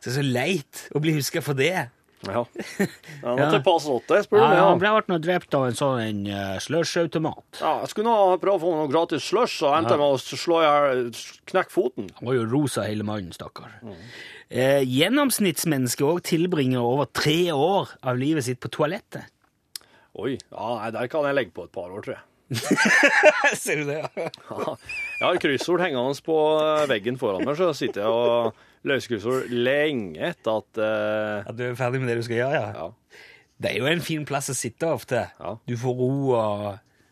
[0.00, 1.90] Det er så leit å bli huska for det.
[2.28, 2.42] Ja.
[2.52, 2.86] det
[3.24, 4.60] er Nå til pass åtte, spør du Ja, meg.
[4.60, 7.44] han ble ble drept av en sånn en, uh, slush-automat.
[7.62, 10.40] Ja, jeg skulle nå prøve å få noe gratis slush, så endte jeg med å
[10.44, 11.02] slå i
[11.48, 12.10] knekke foten.
[12.18, 13.78] Han var jo rosa hele mannen, stakkar.
[14.50, 19.30] Eh, gjennomsnittsmennesket òg tilbringer over tre år av livet sitt på toalettet.
[20.20, 22.24] Oi, ja, der kan jeg legge på et par år, tror jeg.
[23.62, 24.00] Ser du det?
[24.02, 24.26] Ja.
[24.50, 29.12] Ja, Jeg har kryssord hengende på eh, veggen foran meg, så sitter jeg og løser
[29.12, 31.48] kryssord lenge etter at uh...
[31.50, 32.70] At du er ferdig med det du skal gjøre, ja.
[32.76, 33.26] ja.
[33.60, 35.26] Det er jo en fin plass å sitte ofte.
[35.40, 35.56] Ja.
[35.68, 36.62] Du får ro og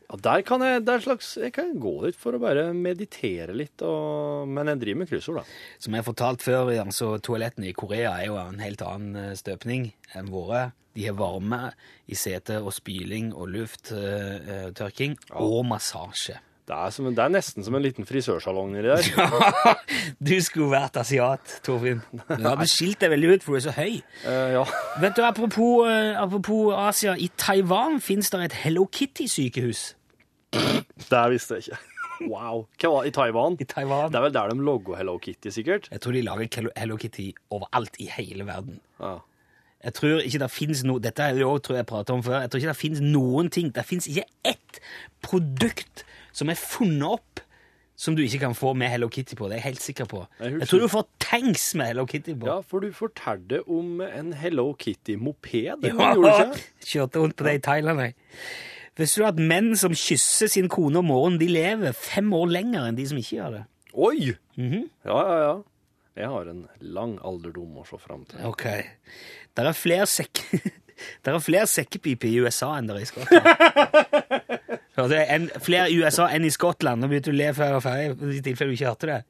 [0.08, 3.52] ja, der kan jeg det er slags, Jeg kan gå dit for å bare meditere
[3.52, 5.58] litt, og, men jeg driver med kryssord, da.
[5.84, 9.36] Som jeg har fortalt før, så toalettene i Korea er jo en helt annen eh,
[9.36, 10.70] støpning enn våre.
[10.96, 11.74] De har varme
[12.08, 16.40] i setet og spyling og lufttørking og massasje.
[16.68, 19.06] Det er, som, det er nesten som en liten frisørsalong nedi der.
[20.28, 22.02] du skulle vært asiat, Torfinn.
[22.28, 23.94] Du hadde skilt deg veldig ut, for du er så høy.
[24.26, 24.64] Uh, ja.
[25.00, 29.94] Vet du, Apropos, eh, apropos Asia, i Taiwan fins det et Hello Kitty-sykehus.
[30.52, 31.80] Det visste jeg ikke.
[32.28, 32.66] Wow.
[32.80, 33.06] Hva var?
[33.08, 33.56] I Taiwan?
[33.60, 34.12] I Taiwan.
[34.12, 35.88] Det er vel der de logger Hello Kitty, sikkert?
[35.92, 38.80] Jeg tror de lager Hello- Kitty overalt i hele verden.
[39.00, 39.16] Ja.
[39.84, 42.40] Jeg tror ikke det finnes noe Dette er jo tror jeg jeg pratet om før.
[42.42, 44.80] Jeg tror ikke det finnes noen ting Det finnes ikke ett
[45.22, 46.02] produkt
[46.38, 47.42] som er funnet opp
[47.98, 49.48] som du ikke kan få med Hello Kitty på.
[49.50, 50.20] Det er jeg helt sikker på.
[50.38, 52.46] Jeg Jeg tror du får tanks med Hello Kitty på.
[52.46, 55.82] ja, for du fortalte om en Hello Kitty-moped.
[55.88, 56.52] Ja?
[56.86, 58.14] Kjørte rundt på det i Thailand, jeg.
[58.98, 62.86] Visste du at menn som kysser sin kone om morgenen, de lever fem år lenger
[62.86, 63.64] enn de som ikke gjør det?
[63.94, 64.32] Oi!
[64.58, 64.86] Mhm.
[65.06, 65.56] Ja, ja, ja.
[66.18, 68.42] Jeg har en lang alderdom å se fram til.
[68.46, 68.64] Ok.
[69.54, 70.44] Det er flere sekk...
[71.22, 73.44] Det er flere sekkepiper i USA enn det er i Skottland.
[75.06, 77.02] Det en, flere i USA enn i Skottland.
[77.02, 79.20] Nå begynte du å le før jeg var ferdig, i tilfelle du ikke hørte det.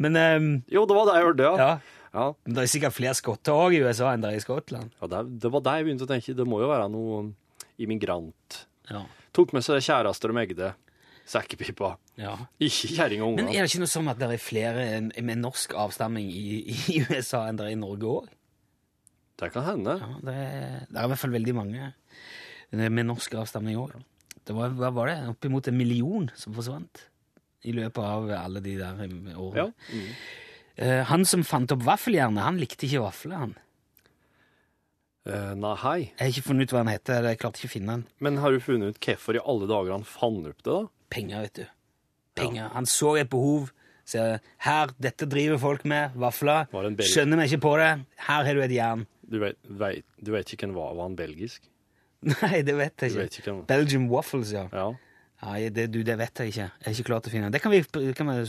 [0.00, 1.54] Men um, Jo, det var det jeg hørte, ja.
[1.58, 4.42] ja, Ja, men det er sikkert flere skotter òg i USA enn det er i
[4.44, 4.94] Skottland.
[4.96, 6.36] ja det, det var det jeg begynte å tenke.
[6.38, 7.22] Det må jo være noe
[7.82, 8.62] immigrant.
[8.88, 9.04] Ja,
[9.36, 10.72] Tok med seg kjæreste og megde.
[11.28, 11.92] Sekkepipa.
[12.16, 12.32] ja.
[12.64, 14.84] Ikke kjerring og Men er det ikke noe sånn at det er flere
[15.20, 16.62] med norsk avstamming i,
[16.94, 18.30] i USA enn det er i Norge òg?
[19.38, 19.98] Det kan hende.
[20.00, 21.90] Ja, det, er, det er i hvert fall veldig mange
[22.72, 23.92] med norsk avstamning òg.
[24.48, 25.18] Det var, hva var det?
[25.28, 27.04] Oppimot en million som forsvant
[27.68, 29.00] i løpet av alle de der
[29.36, 29.58] årene.
[29.58, 29.66] Ja.
[29.92, 30.12] Mm.
[30.78, 33.56] Eh, han som fant opp vaffeljernet, han likte ikke vafler, han.
[35.28, 35.96] Uh, nei, hei.
[36.06, 37.26] Jeg har ikke funnet ut hva han heter.
[37.28, 38.04] Jeg klarte ikke å finne han.
[38.24, 40.78] Men har du funnet ut hvorfor i alle dager han fant opp det, da?
[41.12, 41.74] Penger, vet du.
[42.38, 42.70] Penger.
[42.72, 43.68] Han så et behov.
[44.08, 44.22] Så
[44.64, 46.16] her, dette driver folk med.
[46.16, 46.70] Vafler.
[47.04, 47.90] Skjønner vi ikke på det.
[48.24, 49.04] Her har du et jern.
[49.28, 51.66] Du vet, vet, du vet ikke hvem var, var han belgisk?
[52.42, 53.20] Nei, det vet jeg ikke.
[53.26, 53.54] vet ikke.
[53.68, 54.66] Belgium waffles, ja.
[54.74, 54.88] Ja.
[55.44, 56.66] Nei, det, du, det vet jeg ikke.
[56.66, 57.50] Jeg er ikke klar til å finne.
[57.54, 57.82] Det kan vi,
[58.18, 58.40] kan vi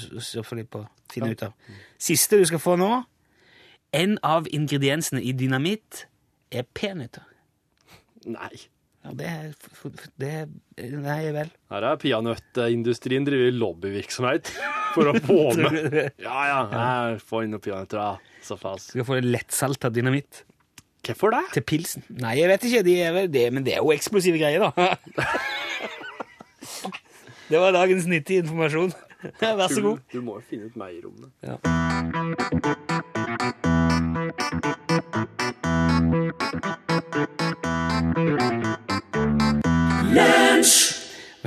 [0.57, 0.81] litt på.
[1.13, 1.75] Finne ut av.
[2.01, 2.89] Siste du skal få nå.
[3.93, 6.07] En av ingrediensene i dynamitt
[6.53, 7.25] er peanøtter.
[8.29, 8.53] Nei.
[9.05, 9.45] Ja, det er,
[10.19, 11.51] det er Nei vel.
[11.71, 14.49] Her er peanøttindustrien driver lobbyvirksomhet
[14.95, 15.87] for å få med
[16.19, 16.59] Ja, ja,
[17.23, 18.41] få inn noen peanøtter, da.
[18.43, 18.91] Så fast.
[18.91, 20.43] Du skal få lettsalta dynamitt
[21.05, 21.43] Hvorfor det?
[21.53, 22.03] til pilsen.
[22.09, 24.71] Nei, jeg vet ikke, de er vel det, men det er jo eksplosive greier, da.
[27.49, 28.93] det var dagens nyttige informasjon.
[29.41, 29.97] Vær så god.
[30.13, 31.11] Du må jo finne ut meg i det.
[31.43, 31.55] Ja.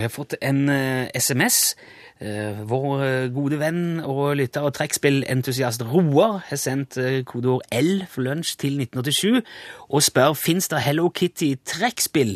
[0.02, 1.76] Vi har fått en eh, SMS.
[2.18, 8.02] Eh, vår eh, gode venn og lytter og trekkspillentusiast Roar har sendt eh, kodeord L
[8.10, 9.38] for lunsj til 1987
[9.86, 12.34] og spør fins det Hello Kitty trekkspill.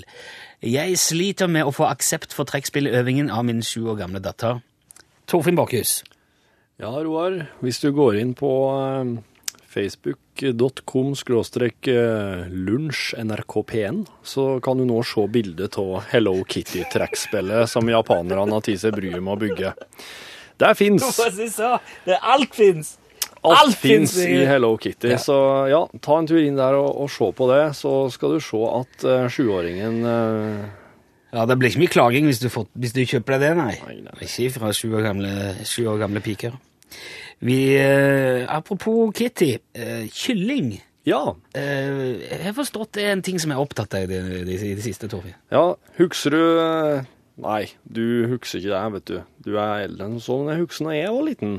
[0.63, 4.63] Jeg sliter med å få aksept for trekkspilløvingen av min sju år gamle datter.
[5.27, 6.05] Torfinn Bakhus.
[6.79, 9.17] Ja, Roar, hvis du går inn på eh,
[9.77, 17.89] facebook.com skråstrek eh, lunsj nrkp1, så kan du nå se bildet av Hello Kitty-trekkspillet som
[17.93, 19.75] japanerne har tatt seg bryet med å bygge.
[20.57, 21.05] Det fins.
[21.21, 22.97] Alt fins!
[23.47, 25.13] Alt alt fins i- Hello Kitty.
[25.13, 25.19] Ja.
[25.23, 25.37] Så
[25.71, 28.63] ja, ta en tur inn der og, og se på det, så skal du se
[28.81, 30.65] at uh, sjuåringen uh,
[31.35, 33.75] Ja, Det blir ikke mye klaging hvis du, får, hvis du kjøper deg det, nei.
[33.87, 34.17] Nei, nei.
[34.25, 35.33] Ikke fra sju år gamle,
[35.69, 36.57] sju år gamle piker.
[37.45, 40.77] Vi, eh, apropos Kitty, eh, kylling.
[41.07, 41.37] Ja.
[41.55, 44.59] Eh, jeg har forstått det er en ting som er opptatt av i det, det,
[44.59, 45.37] det siste, Torfinn.
[45.55, 49.17] Ja, husker du eh, Nei, du husker ikke det, vet du.
[49.45, 51.59] Du er eldre enn så, men jeg husker når jeg var liten.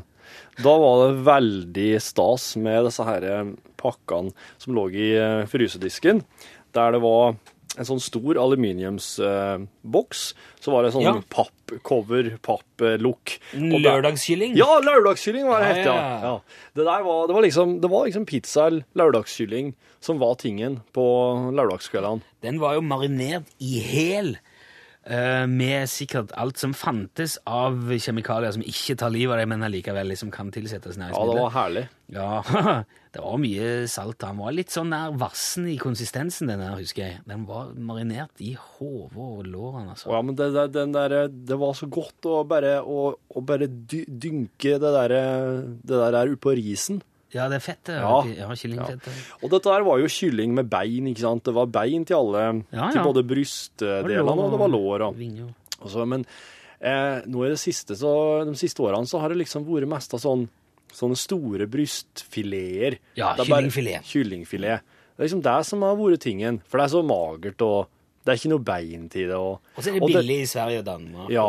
[0.65, 6.23] Da var det veldig stas med disse her eh, pakkene som lå i eh, frysedisken,
[6.75, 7.37] der det var
[7.77, 10.21] en sånn stor aluminiumsboks,
[10.59, 11.13] så var det sånn Ja.
[11.29, 13.37] pappcover, papplukk.
[13.53, 14.55] Lørdagskylling?
[14.57, 16.21] Ja, lørdagskylling var det Ja, het, ja.
[16.21, 16.39] ja.
[16.75, 21.51] Det var, det var liksom, det var liksom pizza eller lørdagskylling som var tingen på
[21.53, 22.21] lørdagskveldene.
[22.41, 24.37] Den var jo marinert i hæl.
[25.09, 29.65] Eh, med sikkert alt som fantes av kjemikalier som ikke tar livet av deg, men
[29.67, 31.85] allikevel liksom kan tilsettes Ja, det var herlig.
[32.13, 32.43] Ja,
[33.13, 34.23] det var mye salt.
[34.27, 37.19] Han var litt sånn nær vassen i konsistensen, den der, husker jeg.
[37.27, 40.11] Den var marinert i hodet og lårene, altså.
[40.13, 44.05] Ja, men det, den der, det var så godt å bare, å, å bare dy,
[44.07, 45.19] dynke det der,
[45.83, 47.01] det der oppå risen.
[47.33, 48.11] Ja, det er fett, Ja.
[48.23, 48.97] Ja, ja.
[49.43, 51.43] Og dette der var jo kylling med bein, ikke sant?
[51.43, 55.07] Det var bein til alle, Ja, til både brystdelene og det var lår.
[55.09, 56.23] Og, og så, men
[56.79, 60.13] eh, nå i det siste, så, de siste årene så har det liksom vært mest
[60.15, 60.47] av sånn,
[60.93, 62.99] sånne store brystfileter.
[63.19, 64.07] Ja, Det kyllingfilet.
[64.07, 64.81] Kyllingfilet.
[65.17, 67.87] Det er liksom det som har vært tingen, for det er så magert, og
[68.27, 69.37] det er ikke noe bein til det.
[69.39, 71.29] Og, Og så er det billig i Sverige og Danmark.
[71.31, 71.47] Ja.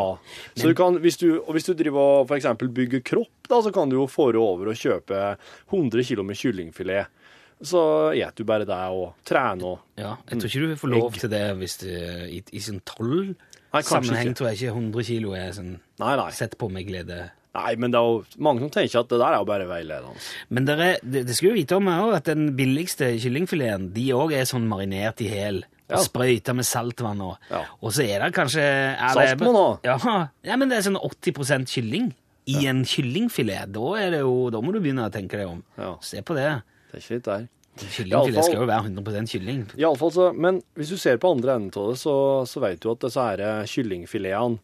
[0.55, 3.73] Så du kan, hvis du, og hvis du driver og eksempel bygger kropp, da, så
[3.75, 5.19] kan du jo fore over og kjøpe
[5.67, 7.11] 100 kg med kyllingfilet.
[7.59, 7.81] Så
[8.13, 11.31] spiser du bare det og trener og Ja, jeg tror ikke du får lov til
[11.33, 11.89] det hvis du,
[12.31, 16.29] i, i sånn toll-sammenheng tror jeg ikke 100 kilo er sånn Nei, nei.
[16.31, 17.25] sett på med glede.
[17.57, 20.21] Nei, men det er jo mange som tenker at det der er jo bare veiledende.
[20.53, 24.05] Men det, er, det, det skulle jo vite om også at den billigste kyllingfileten, de
[24.15, 25.63] òg er sånn marinert i hæl.
[25.97, 27.21] Og sprøyter med saltvann.
[27.25, 27.63] Og, Ja.
[27.81, 29.53] og så er det kanskje er Salt også?
[29.53, 29.79] nå!
[29.83, 29.97] ja,
[30.43, 32.11] ja, men det er sånn 80% kylling
[32.49, 33.71] i en kyllingfilet.
[33.73, 35.63] Da, er det jo, da må du begynne å tenke deg om.
[36.01, 36.61] Se på det.
[36.91, 37.47] Det er ikke litt der.
[37.79, 39.59] Kyllingfilet skal jo være 100% kylling.
[39.79, 42.15] I alle fall så, men hvis du ser på andre enden av det, så,
[42.49, 44.59] så vet du at disse her kyllingfiletene,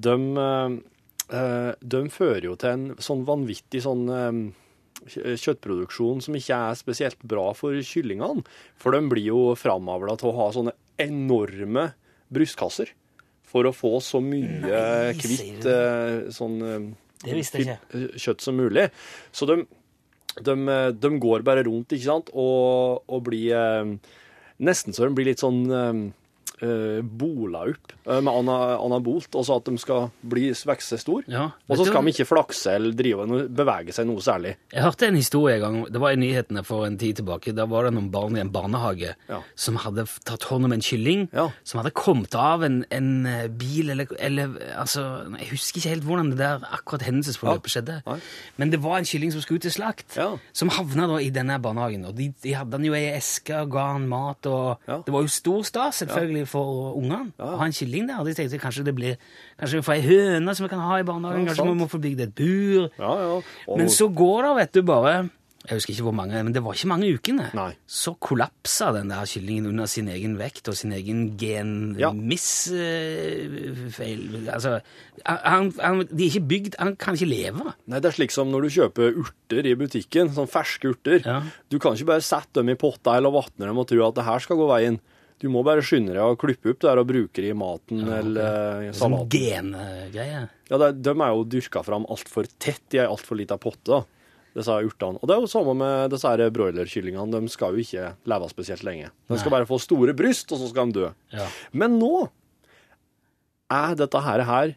[0.00, 0.14] de,
[1.32, 4.30] eh, de fører jo til en sånn vanvittig sånn eh,
[5.08, 8.44] kjøttproduksjon som ikke er spesielt bra for kyllingene.
[8.80, 11.90] For de blir jo framavla til å ha sånne enorme
[12.30, 12.92] brystkasser
[13.50, 16.88] for å få så mye kvitt eh, sånn eh,
[17.26, 18.86] eh, kjøtt som mulig.
[19.34, 19.62] Så de,
[20.46, 20.56] de,
[20.94, 23.98] de går bare rundt, ikke sant, og, og blir
[24.60, 25.62] Nesten så de blir litt sånn
[26.62, 31.22] eh, bola opp eh, med ana, anabolt, og så at de skal bli vokse stor.
[31.30, 34.56] Ja, Og så skal de ikke flakse eller drive noe, bevege seg noe særlig.
[34.72, 37.54] Jeg hørte en historie en gang, det var i nyhetene for en tid tilbake.
[37.56, 39.40] Da var det noen barn i en barnehage Ja.
[39.54, 41.48] som hadde tatt hånd om en kylling Ja.
[41.64, 45.04] som hadde kommet av en, en eh, bil, eller, eller altså,
[45.38, 48.00] Jeg husker ikke helt hvordan det der akkurat hendelsesforløpet skjedde.
[48.56, 50.18] Men det var en kylling som skulle ut til slakt,
[50.52, 52.04] som havna da i denne barnehagen.
[52.06, 55.12] Og de, de hadde den jo i ei eske og ga han mat, og det
[55.14, 57.52] var jo stor stas selvfølgelig for ungene Ja.
[57.54, 58.24] å ha en kylling der.
[58.26, 59.16] De tenkte kanskje det blir
[59.60, 61.72] Kanskje vi får ei høne som vi kan ha i barnehagen, Ja, kanskje sant.
[61.72, 62.88] vi må få bygd et bur.
[62.98, 63.36] Ja, ja.
[63.68, 65.20] Og, Men så går det, vet du, bare
[65.68, 67.50] Jeg husker ikke hvor mange, men det var ikke mange ukene.
[67.52, 67.74] Nei.
[67.86, 71.26] Så kollapsa den der kyllingen under sin egen vekt og sin egen
[72.00, 72.08] Ja.
[72.10, 74.48] genmissfeil.
[74.48, 74.80] altså,
[75.26, 77.74] han, han, de er ikke bygd Han kan ikke leve.
[77.90, 81.20] Nei, det er slik som når du kjøper urter i butikken, sånn ferske urter.
[81.26, 81.40] Ja.
[81.70, 84.26] Du kan ikke bare sette dem i potta eller vatne dem og tro at det
[84.26, 85.00] her skal gå veien.
[85.40, 88.02] Du må bare skynde deg å klippe opp det her og bruke det i maten
[88.04, 89.30] eller i Sånn salaten.
[89.32, 90.42] gengreie.
[90.68, 94.02] Ja, det, de er jo dyrka fram altfor tett i ei altfor lita potte,
[94.52, 95.16] disse urtene.
[95.22, 97.40] Og det er jo samme med disse broilerkyllingene.
[97.40, 99.08] De skal jo ikke leve spesielt lenge.
[99.30, 99.56] De skal Nei.
[99.60, 101.10] bare få store bryst, og så skal de dø.
[101.32, 101.46] Ja.
[101.72, 102.26] Men nå
[103.70, 104.74] er dette her, her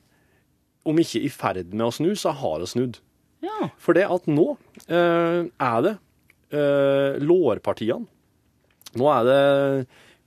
[0.88, 3.02] om ikke i ferd med å snu, så har det snudd.
[3.44, 3.68] Ja.
[3.82, 4.54] For det at nå
[4.88, 5.94] eh, er det
[6.56, 8.08] eh, lårpartiene.
[9.00, 9.40] Nå er det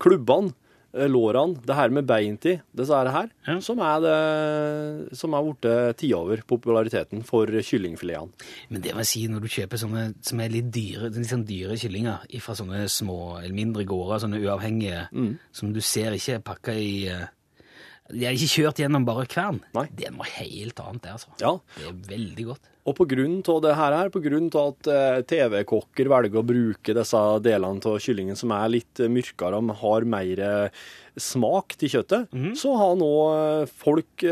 [0.00, 0.52] klubbene,
[0.94, 3.58] eh, lårene, det her med bein til, disse her, Ja.
[3.60, 8.32] som er det som er blitt tiover over populariteten for kyllingfiletene.
[8.70, 11.44] Men det må jeg si, når du kjøper sånne som er litt dyre, litt sånn
[11.46, 15.38] dyre kyllinger fra sånne små eller mindre gårder, sånne uavhengige, Mm.
[15.52, 17.26] som du ser ikke er pakka i eh,
[18.08, 19.60] De er ikke kjørt gjennom bare kvern.
[19.74, 19.88] Nei.
[19.92, 21.26] Det er noe helt annet, det, altså.
[21.40, 22.60] Ja, Det er veldig godt.
[22.86, 22.94] Og
[23.50, 24.20] av det her, her, på
[24.62, 29.72] at eh, TV-kokker velger å bruke disse delene av kyllingen som er litt mørkere og
[29.80, 30.84] har mer eh,
[31.18, 34.26] smak til kjøttet, så har nå eh, folk,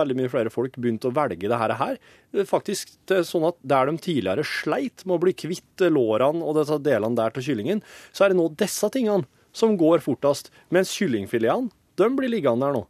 [0.00, 1.76] veldig mye flere folk, begynt å velge det her.
[2.34, 2.96] er Faktisk
[3.28, 7.36] sånn at der de tidligere sleit med å bli kvitt lårene og disse delene der
[7.36, 12.32] til kyllingen, så er det nå disse tingene som går fortest, mens kyllingfiletene, de blir
[12.32, 12.84] liggende der nå.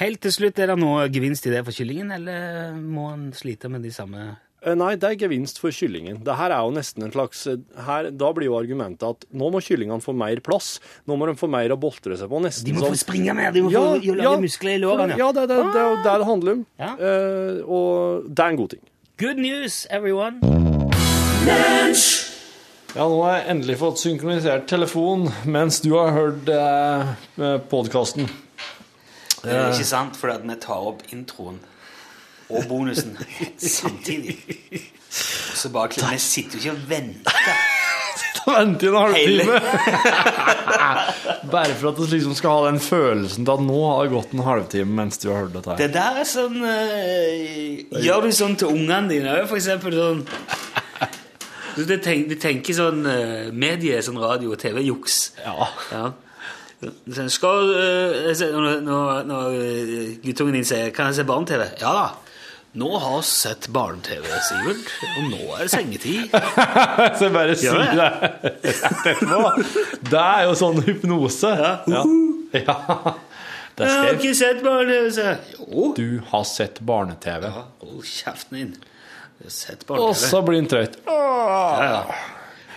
[0.00, 3.70] Helt til slutt, er det noe gevinst i det for kyllingen, eller må han slite
[3.72, 4.30] med de samme
[4.66, 6.18] Eh, Nei, det er gevinst for kyllingen.
[6.26, 9.50] Det her er jo nesten en slags eh, her, Da blir jo argumentet at nå
[9.54, 10.78] må kyllingene få mer plass.
[11.06, 12.40] Nå må de få mer å boltre seg på.
[12.42, 13.84] Nesten De må sånn få springe mer, de må få
[14.18, 15.18] lage muskler i lårene.
[15.20, 16.64] Ja, det er det, det, er det det handler om.
[16.80, 16.90] Ja.
[16.98, 18.82] Uh, og det er en god ting.
[19.18, 20.42] Good news, everyone!
[22.96, 28.26] Ja, nå har jeg endelig fått synkronisert telefon mens du har hørt eh, podkasten.
[29.44, 31.60] Er ikke sant, for at vi tar opp introen
[32.48, 33.16] og bonusen
[33.60, 34.38] samtidig.
[35.08, 37.58] Og så bare Vi sitter jo ikke og venter.
[38.48, 39.58] Vent i en halvtime!
[41.52, 44.32] Bare for at du liksom skal ha den følelsen til at nå har det gått
[44.36, 45.80] en halvtime mens du har hørt dette her.
[45.82, 50.22] Det der er sånn eh, Gjør du sånn til ungene dine òg, for eksempel sånn
[51.76, 55.18] Du tenker, du tenker sånn uh, medie, sånn radio- og TV-juks.
[55.44, 55.68] Ja.
[55.92, 56.06] Ja.
[56.78, 62.08] Så skal eh, Når, når, eh, guttungen din sier 'Kan jeg se barne-TV?' Ja da.
[62.78, 66.28] Nå har vi sett barne-TV, Sivert, og nå er det sengetid.
[67.18, 68.10] Så bare si det
[68.62, 69.40] etterpå.
[70.12, 71.48] Det er jo sånn hypnose.
[71.58, 71.72] Ja.
[71.88, 72.04] Ja.
[72.60, 73.14] ja.
[73.78, 75.38] Det Jeg har ikke sett barne-TV, sa jeg.
[75.96, 77.48] Du har sett barne-TV.
[77.48, 78.72] Ja, Hold kjeften din.
[79.38, 80.28] Jeg har sett Og barne-TV.
[80.28, 81.00] så blir han trøtt.
[81.08, 82.02] Ja, ja.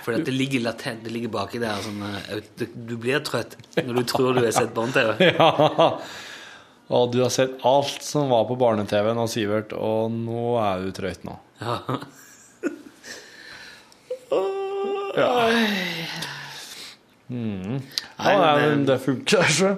[0.01, 1.81] For det ligger latent, det ligger baki der.
[1.85, 5.31] Sånn, eh, du- du blir trøtt når du tror du har sett barne-TV.
[5.37, 5.99] Ja.
[6.91, 10.91] Og du har sett alt som var på barne-TV nå, Sivert, og nå er du
[10.97, 11.37] trøtt nå.
[11.61, 11.77] Ja.
[15.11, 15.51] Ja.
[17.31, 17.81] Mm.
[18.17, 19.75] Ja, Nei, men, det funker, så.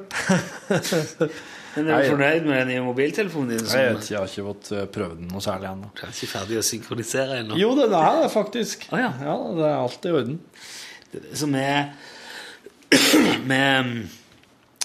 [1.75, 3.65] Men er du fornøyd med den nye mobiltelefonen din?
[3.65, 5.91] Jeg vet jeg har ikke fått eh, prøvd den noe særlig ennå.
[5.97, 7.57] er ikke ferdig å synkronisere ennå?
[7.59, 8.87] Jo, den er det faktisk.
[8.93, 9.37] Ah, ja.
[9.57, 10.39] det er alt i orden.
[11.37, 11.93] Som er
[13.49, 13.93] med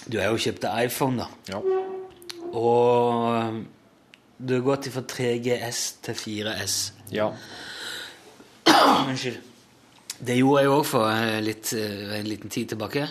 [0.08, 1.52] Du har jo kjøpt iPhone, da.
[1.52, 1.60] Ja.
[2.56, 3.60] Og
[4.38, 6.78] du har gått fra 3GS til 4S.
[7.12, 7.32] ja.
[8.68, 9.44] Unnskyld.
[10.18, 13.04] Det gjorde jeg òg for eh, litt, eh, en liten tid tilbake.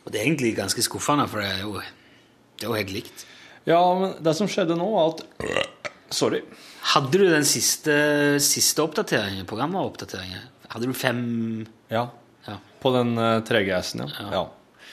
[0.00, 1.76] Og det er egentlig ganske skuffende, for det er jo,
[2.60, 3.26] det er jo helt likt.
[3.68, 5.24] Ja, men det som skjedde nå, var at
[6.10, 6.40] Sorry.
[6.92, 7.94] Hadde du den siste,
[8.42, 10.48] siste oppdateringen, programoppdateringen?
[10.72, 11.20] Hadde du fem
[11.90, 12.08] Ja.
[12.46, 12.56] Ja.
[12.82, 14.08] På den eh, 3GS-en, ja.
[14.18, 14.30] Ja.
[14.34, 14.88] ja.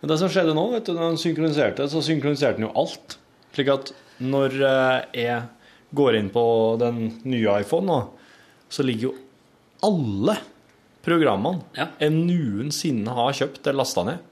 [0.00, 3.16] Men det som skjedde nå, vet du, når den synkroniserte, så synkroniserte den jo alt.
[3.56, 5.40] Slik at når eh, jeg
[5.98, 6.44] går inn på
[6.82, 7.98] den nye iPhone nå,
[8.68, 9.14] så ligger jo
[9.88, 10.36] alle
[11.06, 14.24] programmene jeg noensinne har kjøpt eller lasta ned,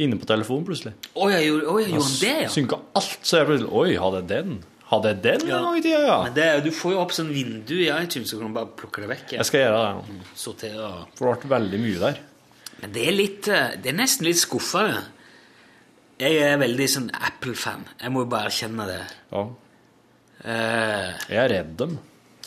[0.00, 0.92] inne på telefonen plutselig.
[1.14, 2.50] Å, jeg gjorde, å, jeg gjorde han det, ja?
[2.54, 4.58] Synka alt, så jeg plutselig Oi, hadde jeg den?
[4.90, 5.58] Hadde jeg den Ja.
[5.60, 6.16] en gang i tida, ja?
[6.24, 8.72] Men det, er- du får jo opp sånn vindu i iTunes, så kan du bare
[8.80, 9.26] plukke det vekk.
[9.32, 9.38] Ja.
[9.42, 10.18] Jeg skal gjøre det.
[10.18, 10.34] Ja.
[10.34, 12.20] Sortere For det ble veldig mye der.
[12.80, 15.02] Men det er litt eh, Det er nesten litt skuffende.
[16.20, 17.84] Jeg er veldig sånn Apple-fan.
[18.02, 19.00] Jeg må jo bare erkjenne det.
[19.32, 19.44] Ja.
[20.44, 21.98] Eh, Jeg er redd dem.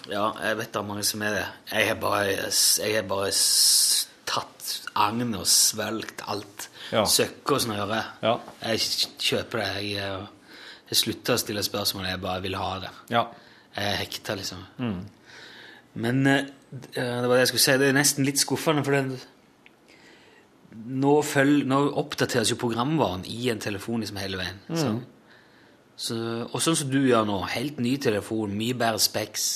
[0.09, 1.45] ja, jeg vet det er mange som er det.
[1.71, 2.25] Jeg har bare,
[2.83, 3.31] jeg har bare
[4.25, 6.67] tatt agnet og svelgt alt.
[6.93, 7.03] Ja.
[7.09, 7.99] Søkke og snøre.
[8.23, 8.37] Ja.
[8.67, 8.83] Jeg
[9.19, 9.67] kjøper det.
[9.81, 10.55] Jeg, eh,
[10.91, 12.09] jeg slutter å stille spørsmål.
[12.11, 12.93] Jeg bare vil ha det.
[13.13, 13.25] Ja.
[13.73, 14.65] Jeg er hekta, liksom.
[15.93, 16.45] Men eh,
[16.93, 17.77] det var det jeg skulle si.
[17.81, 19.21] Det er nesten litt skuffende, for det
[20.73, 24.61] nå, følg, nå oppdateres jo programvaren i en telefon liksom hele veien.
[24.73, 24.87] Så,
[26.07, 26.15] så,
[26.49, 27.43] og sånn som du gjør nå.
[27.53, 29.51] Helt ny telefon, mye bedre specs.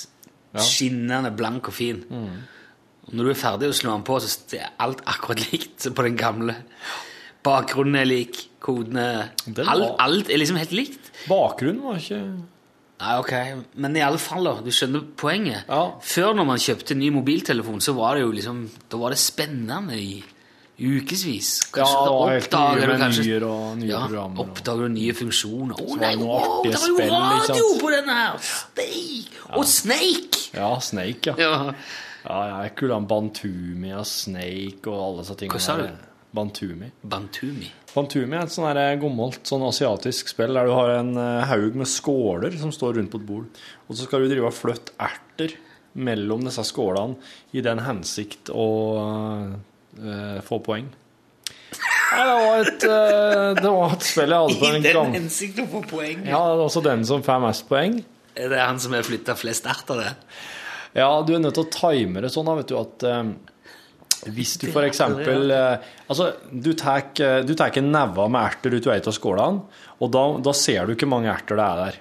[0.58, 2.04] Skinnende blank og fin.
[3.08, 6.06] Og når du er ferdig å slå den på, så er alt akkurat likt på
[6.06, 6.58] den gamle.
[7.48, 9.08] Bakgrunnen er lik, kodene
[9.56, 11.12] var- alt, alt er liksom helt likt.
[11.32, 12.22] Bakgrunnen var ikke
[12.98, 13.32] Nei, ok,
[13.78, 14.56] Men i alle fall, da.
[14.66, 15.68] Du skjønner poenget.
[15.70, 15.84] Ja.
[16.02, 19.94] Før, når man kjøpte ny mobiltelefon, så var det jo liksom Da var det spennende
[19.94, 20.24] i
[20.80, 21.52] Ukevis.
[21.76, 24.40] Ja, Kanskje da oppdager du kanskje og nye ja, programmer.
[24.40, 25.74] og- Oppdager du nye funksjoner.
[25.78, 28.38] Å nei, wow, det var jo radio på den her!
[28.38, 29.30] Steik!
[29.58, 30.42] Og Snake!
[30.54, 31.34] Ja, Snake, ja.
[31.38, 31.74] Ja.
[32.28, 35.58] Ja, jeg er kul han Bantumi og Snake og alle disse tingene.
[35.58, 35.90] Hva sa du?
[36.36, 36.90] Bantumi.
[37.08, 37.70] Bantumi.
[37.94, 41.78] Bantumi er et sånn gommelt gammelt sånn asiatisk spill der du har en eh, haug
[41.80, 43.62] med skåler som står rundt på et bord.
[43.88, 45.56] Og så skal du drive og flytte erter
[45.98, 47.18] mellom disse skålene
[47.58, 48.68] i den hensikt å
[49.98, 50.92] uh, få poeng.
[52.12, 54.86] Ja, det var et, uh, det var et spill jeg hadde på en gang.
[54.86, 56.22] I den hensikt å få poeng.
[56.28, 57.98] Ja, det er også den som får mest poeng.
[58.38, 60.14] Er det han som har flytta flest erter, det?
[60.98, 63.24] Ja, du er nødt til å time det sånn, da, vet du, at eh,
[64.26, 68.88] hvis du eksempel eh, Altså, du tar eh, du tar en neve med erter ut
[68.90, 72.00] av skålene, og da, da ser du ikke mange erter det er der.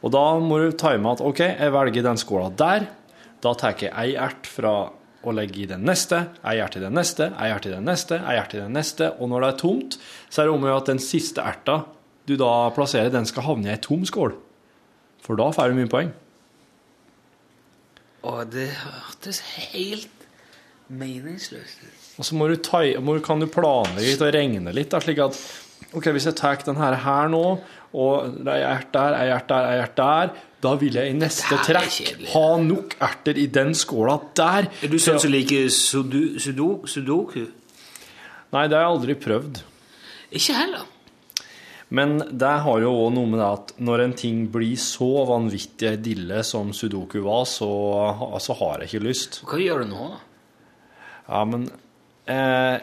[0.00, 2.88] Og da må du time at OK, jeg velger den skåla der.
[3.44, 4.74] Da tar jeg ei ert fra
[5.20, 8.20] å legge i den neste, ei ert i den neste, ei ert i den neste,
[8.24, 9.10] ei ert i den neste.
[9.20, 9.98] Og når det er tomt,
[10.28, 11.82] så er det om å gjøre at den siste erta
[12.28, 14.36] du da plasserer, den skal havne i ei tom skål.
[15.24, 16.14] For da får du mye poeng.
[18.20, 19.40] Å, det hørtes
[19.72, 20.19] helt
[20.90, 21.82] meningsløst.
[22.18, 25.22] Og så må du ta, må, kan du planlegge litt og regne litt, da, slik
[25.24, 25.38] at
[25.96, 27.44] ok, hvis jeg tar den her, her nå,
[27.90, 31.16] og det er ert der, ei ert der, ei ert der, da vil jeg i
[31.16, 32.28] neste er trekk kjedelig.
[32.34, 34.68] ha nok erter i den skåla der.
[34.84, 37.46] Er du sånn som liker sudo, sudo, sudoku?
[38.50, 39.62] Nei, det har jeg aldri prøvd.
[40.36, 40.88] Ikke heller.
[41.90, 45.96] Men det har jo òg noe med det at når en ting blir så vanvittig
[46.04, 47.70] dille som sudoku var, så,
[48.38, 49.40] så har jeg ikke lyst.
[49.48, 50.20] Hva gjør du nå, da?
[51.30, 51.68] Ja, men
[52.26, 52.80] eh,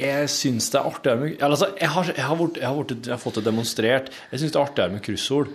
[0.00, 2.94] jeg syns det er artigere med altså, jeg, har, jeg, har vært, jeg, har vært,
[2.98, 4.10] jeg har fått det demonstrert.
[4.32, 5.52] Jeg syns det er artigere med kryssord.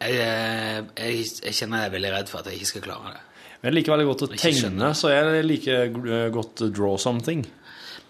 [0.00, 3.16] Jeg, eh, jeg, jeg kjenner jeg er veldig redd for at jeg ikke skal klare
[3.16, 3.24] det.
[3.60, 7.42] Men jeg liker veldig godt å tegne, så jeg liker eh, godt draw something.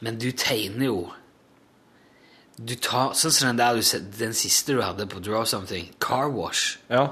[0.04, 1.00] Men du tegner jo
[2.56, 3.80] Du tar Sånn som den der
[4.20, 6.78] den siste du hadde på Draw Something, Car Wash.
[6.92, 7.06] Ja.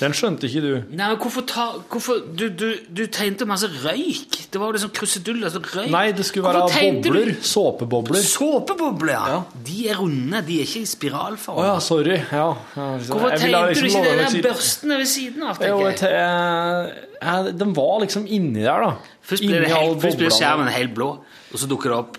[0.00, 0.72] Den skjønte ikke du.
[0.92, 4.36] Nei, men hvorfor ta hvorfor, du, du, du tegnte masse røyk.
[4.52, 5.48] Det var jo liksom kruseduller.
[5.48, 5.90] Altså røyk.
[5.94, 7.00] Nei, det skulle være bobler.
[7.02, 7.32] du- bobler.
[7.40, 8.20] Såpebobler.
[8.28, 9.24] Såpebobler, ja.
[9.32, 9.40] Ja.
[9.66, 11.58] De er runde, de er ikke i spiralform.
[11.62, 12.18] Å ja, sorry.
[12.30, 12.46] Ja.
[12.76, 15.60] ja, Hvorfor jeg tegnte liksom du ikke de der børstene ved siden av?
[15.64, 16.94] Jo, jeg jeg?
[17.22, 18.92] jeg- Den var liksom inni der, da.
[19.26, 21.08] Først ble, helt, først ble skjermen helt blå,
[21.52, 22.18] og så dukker det opp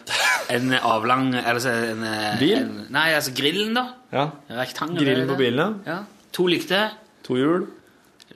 [0.49, 2.57] en avlang altså en, eh, Bil?
[2.57, 3.85] En, nei, altså grillen, da.
[4.11, 4.25] Ja.
[4.49, 5.03] Rektangel.
[5.05, 5.99] Grillen på bilen, Ja.
[6.33, 6.89] To likte.
[7.27, 7.67] To hjul.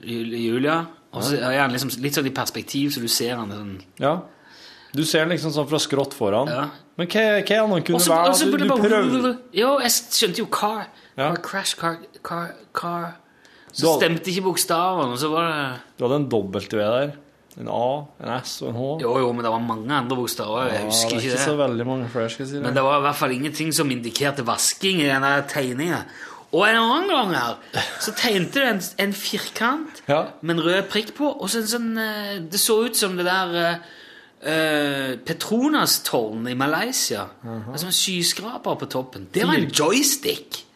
[0.02, 0.86] Jul- Julia.
[1.12, 4.20] Og så er han liksom litt sånn i perspektiv, så du ser han sånn Ja.
[4.94, 6.48] Du ser den liksom sånn fra skrått foran.
[6.48, 6.66] Ja.
[6.98, 8.28] Men hva, hva han kunne Og være?
[8.28, 10.86] og så burde Du, det du prøvde Jo, jeg skjønte jo car.
[11.16, 11.30] Ja.
[11.34, 13.14] Car crash, car, car, car.
[13.72, 17.12] Så hadde- stemte ikke bokstavene, og så var det Du hadde en dobbelt-V der.
[17.60, 18.98] En A, en S og en H.
[19.02, 20.70] Jo, jo, men det var mange andre bokstaver.
[20.70, 21.58] Jeg Ja, husker det er ikke ikke så det.
[21.58, 22.74] veldig mange flere, skal jeg si Men det.
[22.74, 26.04] det var i hvert fall ingenting som indikerte vasking i denne tegningen.
[26.52, 30.26] Og en annen gang her så tegnte du en, en firkant Ja.
[30.42, 33.24] med en rød prikk på, og så en sånn eh, Det så ut som det
[33.24, 33.54] der
[34.44, 37.24] uh, Petronas-tårnet i Malaysia.
[37.46, 39.28] Altså en skyskraper på toppen.
[39.32, 40.66] Det var en joystick!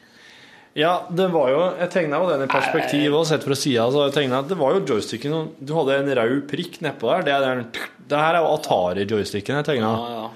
[0.76, 3.86] Ja, det var jo Jeg tegna jo den i perspektiv og sett fra sida.
[3.92, 7.24] Så jeg tegnet at det var jo joysticken Du hadde en rød prikk nedpå der.
[7.24, 7.62] Det, er den,
[8.10, 9.92] det her er jo Atari-joysticken jeg tegna.
[9.96, 10.26] Ja, ja.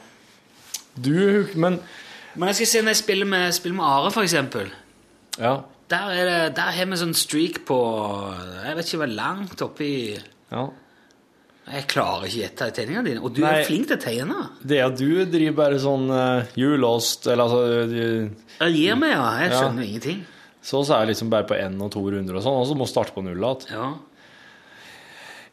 [0.96, 1.76] Du Men
[2.34, 4.70] Men jeg skal se når jeg spiller med, spiller med Are, for eksempel.
[5.38, 5.54] Ja.
[5.90, 7.76] Der, er det, der har vi sånn streak på
[8.64, 9.90] Jeg vet ikke hva langt oppi
[10.50, 10.68] ja.
[11.70, 13.22] Jeg klarer ikke å gjette tegningene dine.
[13.22, 13.50] Og du Nei.
[13.60, 14.38] er flink til å tegne.
[14.66, 18.00] Det at du driver bare sånn uh, You lost Eller altså du,
[18.58, 19.28] Jeg gir meg, ja.
[19.44, 19.68] Jeg Ja.
[19.70, 20.22] ingenting.
[20.62, 22.74] Så så er det liksom bare på én og to runder og sånn, og så
[22.76, 23.70] må starte på null igjen.
[23.72, 23.86] Ja.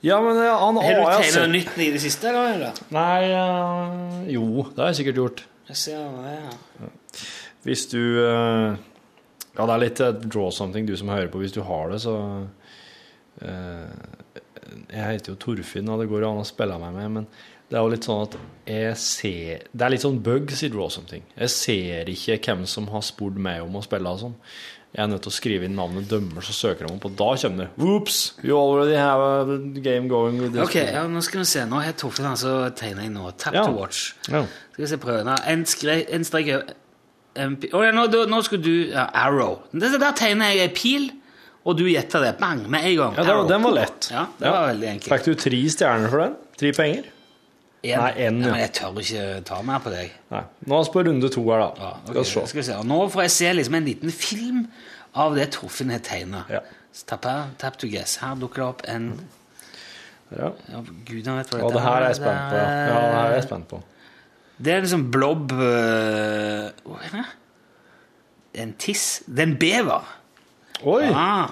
[0.03, 2.33] Ja, men han Har du jeg tegnet sett nytt i det siste?
[2.33, 2.81] Eller?
[2.93, 5.45] Nei uh, Jo, det har jeg sikkert gjort.
[5.69, 6.35] Jeg ser det,
[6.81, 6.91] ja.
[7.67, 8.77] Hvis du eh,
[9.57, 11.39] Ja, det er litt eh, draw something, du som hører på.
[11.41, 12.13] Hvis du har det, så
[13.41, 13.91] eh,
[14.93, 17.27] Jeg heter jo Torfinn, og det går an å spille meg med, men
[17.67, 18.35] det er jo litt sånn at
[18.69, 21.23] jeg ser Det er litt sånn bugs i draw something.
[21.35, 24.37] Jeg ser ikke hvem som har spurt meg om å spille og sånn.
[24.95, 27.27] Jeg er nødt til å skrive inn navnet dømmer, så søker de opp, og da
[27.41, 28.19] kommer det Whoops!
[28.41, 30.63] You already have a game going with this.
[30.63, 31.65] Ok, ja, nå skal vi se.
[31.67, 33.27] Nå har Torfinn altså tegna inn nå.
[33.37, 33.65] Tap Ja.
[33.67, 34.13] to watch.
[34.31, 34.45] Ja.
[34.71, 35.27] Skal vi se prøven.
[35.27, 36.53] En, en strek
[37.37, 39.59] Å, ja, nå, nå skulle du ja, Arrow.
[39.71, 41.09] Der, der tegner jeg ei pil,
[41.67, 42.31] og du gjetter det.
[42.39, 42.63] Bang!
[42.71, 43.13] Med en gang.
[43.17, 44.09] Ja, det var- den var lett.
[44.11, 45.11] Ja, det var veldig enkelt.
[45.13, 46.35] Fikk du tre stjerner for den?
[46.57, 47.13] Tre penger?
[47.87, 47.99] En.
[48.01, 48.53] Nei, en, ja.
[48.63, 50.11] Jeg tør ikke ta mer på deg.
[50.33, 50.41] Nei.
[50.67, 51.69] Nå er vi på runde to her, da.
[51.77, 52.77] Ja, ok, Skal vi se.
[52.89, 54.63] Nå får jeg se liksom en liten film
[55.15, 56.43] av det Torfinn har tegna.
[56.49, 56.59] Ja.
[57.05, 57.27] Tap,
[57.61, 58.17] tap to guess.
[58.17, 59.11] Her dukker det opp en
[60.35, 60.49] Ja.
[60.67, 62.57] ja, Gudene vet hva Og det her er jeg spent på.
[62.57, 63.83] Ja, ja det her er jeg spent på.
[64.57, 66.71] Det er liksom blob øh,
[67.11, 67.25] det?
[68.53, 69.23] Er En tiss?
[69.27, 70.13] Det er en bever.
[70.83, 71.03] Oi!
[71.13, 71.49] Ah,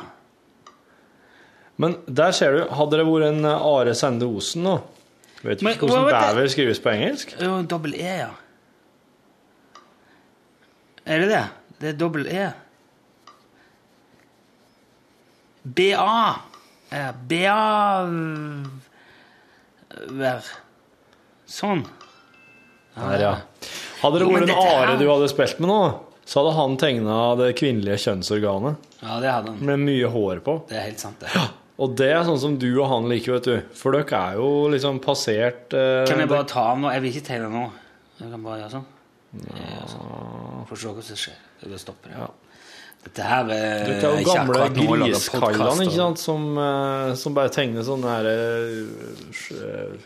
[1.77, 4.75] Men der ser du, hadde det vært en eh, Are Sende Osen nå
[5.43, 7.33] Vet du Men ikke hvordan bever skrives på engelsk?
[7.41, 8.29] jo, dobbel E, ja.
[11.05, 11.43] Er det det?
[11.81, 12.45] Det er dobbel E.
[15.65, 16.21] BA.
[17.29, 17.59] BA
[20.15, 20.49] Vær.
[21.49, 21.83] Sånn.
[22.95, 23.33] Her, ja.
[24.01, 25.79] Hadde det vært en Are du hadde spilt med nå,
[26.25, 29.59] så hadde han tegna det kvinnelige kjønnsorganet Ja, det hadde han.
[29.67, 30.55] med mye hår på.
[30.69, 31.45] Det er helt sant, det.
[31.75, 33.55] Og det er sånn som du og han liker, vet du.
[33.75, 36.87] For dere er jo liksom passert eh, Kan jeg bare ta av nå?
[36.95, 37.65] Jeg vil ikke tegne nå.
[38.21, 38.85] Jeg kan bare gjøre sånn.
[39.51, 40.63] Ja, sånn.
[40.69, 41.41] Får se hva som skjer.
[41.65, 42.15] Det stopper.
[42.15, 42.29] Ja.
[43.05, 47.83] Dette her er, Dere er jo gamle griskallene, ikke sant, som, eh, som bare tegner
[47.85, 49.99] sånne her, eh,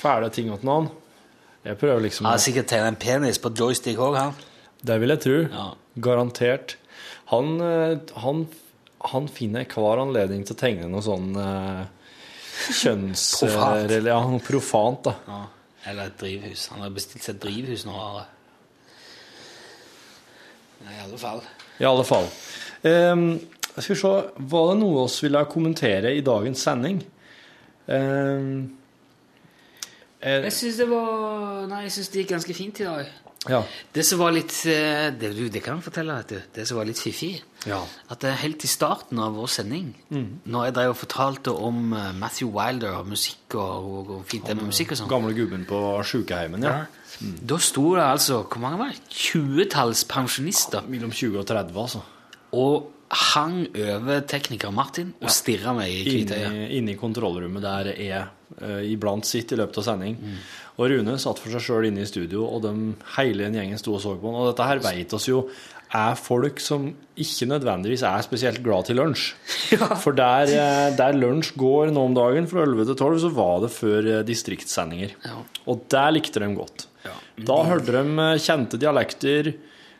[0.00, 0.90] fæle ting åt noen.
[1.64, 4.34] Jeg prøver liksom Han har sikkert tegnet en penis på joystick òg, han.
[4.80, 5.38] Det vil jeg tro.
[5.44, 5.66] Ja.
[6.00, 6.76] Garantert.
[7.32, 8.46] Han, eh, han,
[9.12, 11.84] han finner hver anledning til å tegne noe sånn uh,
[12.80, 13.26] kjønns...
[13.44, 13.92] Profant.
[13.92, 15.16] Ja, noe profant, da.
[15.28, 15.42] Ja.
[15.90, 16.66] Eller et drivhus.
[16.74, 17.94] Han har bestilt seg et drivhus nå.
[17.96, 18.26] Are.
[20.84, 21.40] Nei, I alle fall.
[21.80, 22.28] I alle fall.
[22.84, 23.24] Um,
[23.76, 24.12] skal vi se,
[24.52, 27.00] var det noe vi ville kommentere i dagens sending?
[27.86, 28.79] Um, eh,
[30.20, 33.06] Jeg syns det var Nei, jeg synes det gikk ganske fint i dag.
[33.48, 33.62] ja.
[33.94, 36.40] Det som var litt eh, Det, det kan jeg fortelle, vet du.
[36.58, 37.78] Det som var litt fiffig, Ja.
[38.10, 39.94] at er helt i starten av vår sending,
[40.44, 44.46] når jeg drev og fortalte om eh, Matthew Wilder og musikk og, og, og fint
[44.46, 46.84] det med musikk og sånn Gamle gubben på sjukeheimen, ja.
[47.20, 49.02] Da sto det altså Hvor mange var det?
[49.12, 52.00] Tjuetalls pensjonister Mellom 20 og 30, altså.
[52.56, 56.70] og hang over tekniker Martin og stirra meg i hvitøyet.
[56.78, 58.28] Inne, i kontrollrommet der er
[58.84, 60.16] iblant sitt i løpet av sending.
[60.80, 62.72] Og Rune satt for seg sjøl inne i studio, og de,
[63.16, 64.40] hele den gjengen sto og så på han.
[64.40, 65.44] Og dette her vet oss jo
[65.90, 66.84] er folk som
[67.18, 69.32] ikke nødvendigvis er spesielt glad til lunsj.
[70.04, 73.56] For der, eh, der lunsj går nå om dagen fra 11 til 12, så var
[73.64, 75.16] det før eh, distriktssendinger.
[75.26, 75.40] Ja.
[75.66, 76.86] Og der likte de godt.
[77.40, 79.52] Da hørte de eh, kjente dialekter,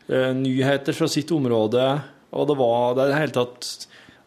[0.07, 1.85] eh, nyheter fra sitt område,
[2.31, 3.71] og det var i det hele tatt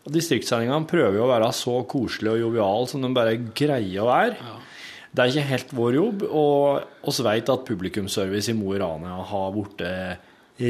[0.04, 4.54] Distriktssendingene prøver jo å være så koselige og joviale som de bare greier å være.
[5.14, 9.20] Det er ikke helt vår jobb, og oss vet at publikumsservice i Mo i Rana
[9.30, 9.84] har blitt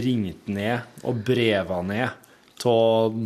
[0.04, 3.16] ringt ned og breva ned av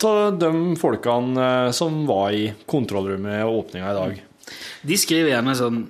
[0.00, 0.50] de
[0.80, 4.20] folkene eh, som var i kontrollrommet og åpninga i dag.
[4.88, 5.82] De skriver gjerne sånn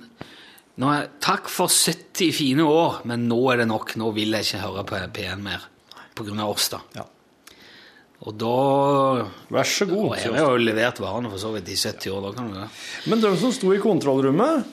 [0.81, 3.93] nå er, Takk for 70 fine år, men nå er det nok.
[4.01, 5.67] Nå vil jeg ikke høre på P1 mer.
[6.17, 6.79] På grunn av oss, da.
[6.95, 7.05] Ja.
[8.21, 8.55] Og da
[9.51, 10.13] Vær så god.
[10.13, 12.23] Da jeg har jo levert varene for så vidt i 70 år.
[12.27, 12.69] Da kan du det.
[13.09, 14.67] Men de som sto i kontrollrommet,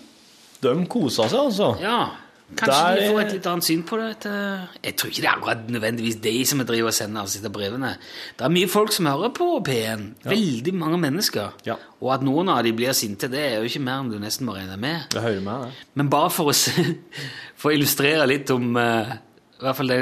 [0.64, 1.74] de kosa seg, altså.
[1.80, 2.00] Ja.
[2.48, 4.30] Kanskje Der de får et litt annet syn på det.
[4.80, 7.90] Jeg tror ikke det er akkurat nødvendigvis de som driver og sender altså, disse brevene.
[8.38, 10.06] Det er mye folk som hører på P1.
[10.24, 11.58] Veldig mange mennesker.
[11.68, 11.76] Ja.
[12.00, 14.48] Og at noen av de blir sinte, det er jo ikke mer enn du nesten
[14.48, 15.10] må regne med.
[15.12, 15.90] Det hører med, det.
[16.00, 16.56] Men bare for å,
[17.60, 19.12] for å illustrere litt om uh,
[19.58, 20.00] I hvert fall det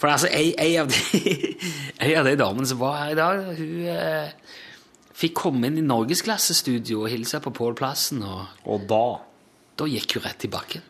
[0.00, 1.56] For altså, ei, ei, av de,
[2.04, 4.32] ei av de damene som var her i dag, hun eh,
[5.14, 9.04] fikk komme inn i norgesklassestudio og hilse på Pål Plassen, og Og da
[9.74, 10.82] da gikk hun rett i bakken.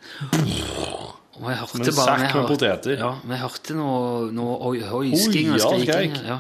[1.41, 2.99] Og jeg hørte med bare sekk med poteter.
[3.01, 6.13] Ja, vi hørte noe, noe oi- hoisking og skriking.
[6.29, 6.37] Ja.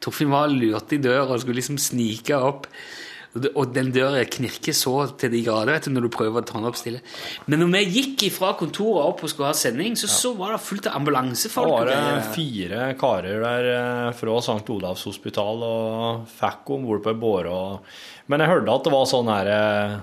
[0.00, 2.68] Torfinn var lurt i døra og skulle liksom snike opp.
[3.36, 6.56] Og den døra knirker så til de grader vet du, når du prøver å ta
[6.58, 7.02] den opp stille.
[7.46, 10.62] Men når vi gikk fra kontoret opp og skulle ha sending, så, så var det
[10.64, 11.68] fullt av ambulansefolk.
[11.68, 14.64] Da var det fire karer der eh, fra St.
[14.74, 17.52] Olavs hospital og fikk om bord på ei båre.
[17.52, 17.92] og-
[18.32, 19.98] Men jeg hørte at det var sånn her eh,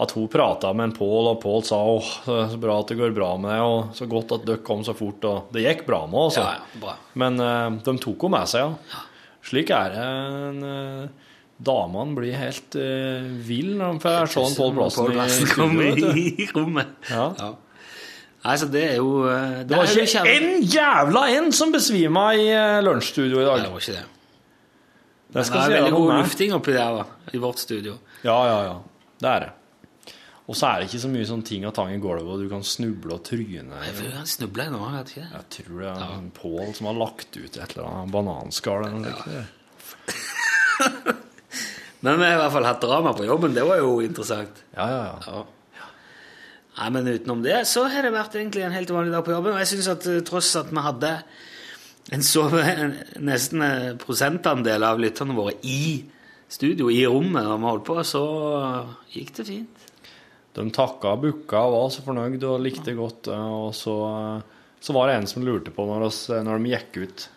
[0.00, 3.14] At hun prata med en Pål, og Pål sa åh, så bra at det går
[3.14, 5.22] bra med deg, og så godt at dere kom så fort.
[5.28, 6.44] Og det gikk bra med henne, altså.
[6.46, 6.94] Ja, ja.
[7.20, 9.02] Men uh, de tok henne med seg, ja.
[9.44, 10.06] Slik er det.
[10.06, 11.28] En, eh,
[11.60, 16.94] damene blir helt uh, ville når de får se Pål Plassen Pål i rommet.
[17.10, 17.26] Ja.
[17.38, 17.50] Ja.
[18.40, 22.46] Nei, så det er jo eh, Det var ikke en jævla en som besvima i
[22.48, 23.66] eh, lunsjstudio i Nei, dag.
[23.66, 24.06] det var ikke det.
[25.30, 27.04] Det Det er veldig god lufting oppi der da,
[27.36, 27.98] i vårt studio.
[28.24, 28.78] Ja, ja, ja.
[29.20, 29.50] Det er det.
[30.50, 32.48] Og så er det ikke så mye sånn ting og tang i gulvet, og du
[32.50, 33.84] kan snuble og tryne.
[33.84, 35.28] Jeg han snubla noe, vet ikke?
[35.36, 39.04] Jeg tror det er en Pål som har lagt ut et eller annet bananskall eller
[39.04, 39.56] noe slikt.
[42.00, 44.62] Men vi har i hvert fall hatt drama på jobben, det var jo interessant.
[44.76, 45.40] Ja, ja, ja.
[45.76, 45.88] Ja.
[46.78, 49.52] Nei, men utenom det så har det vært egentlig en helt vanlig dag på jobben.
[49.52, 51.10] Og jeg syns at eh, tross at vi hadde
[52.16, 56.00] en så en, nesten prosentandel av lytterne våre i
[56.50, 58.22] studio, i rommet, når vi holdt på, så
[59.12, 59.84] gikk det fint.
[60.56, 63.28] de takka og booka og var så fornøyd og likte godt.
[63.28, 63.98] eh, Og så,
[64.80, 67.28] så var det en som lurte på når, oss, når de gikk ut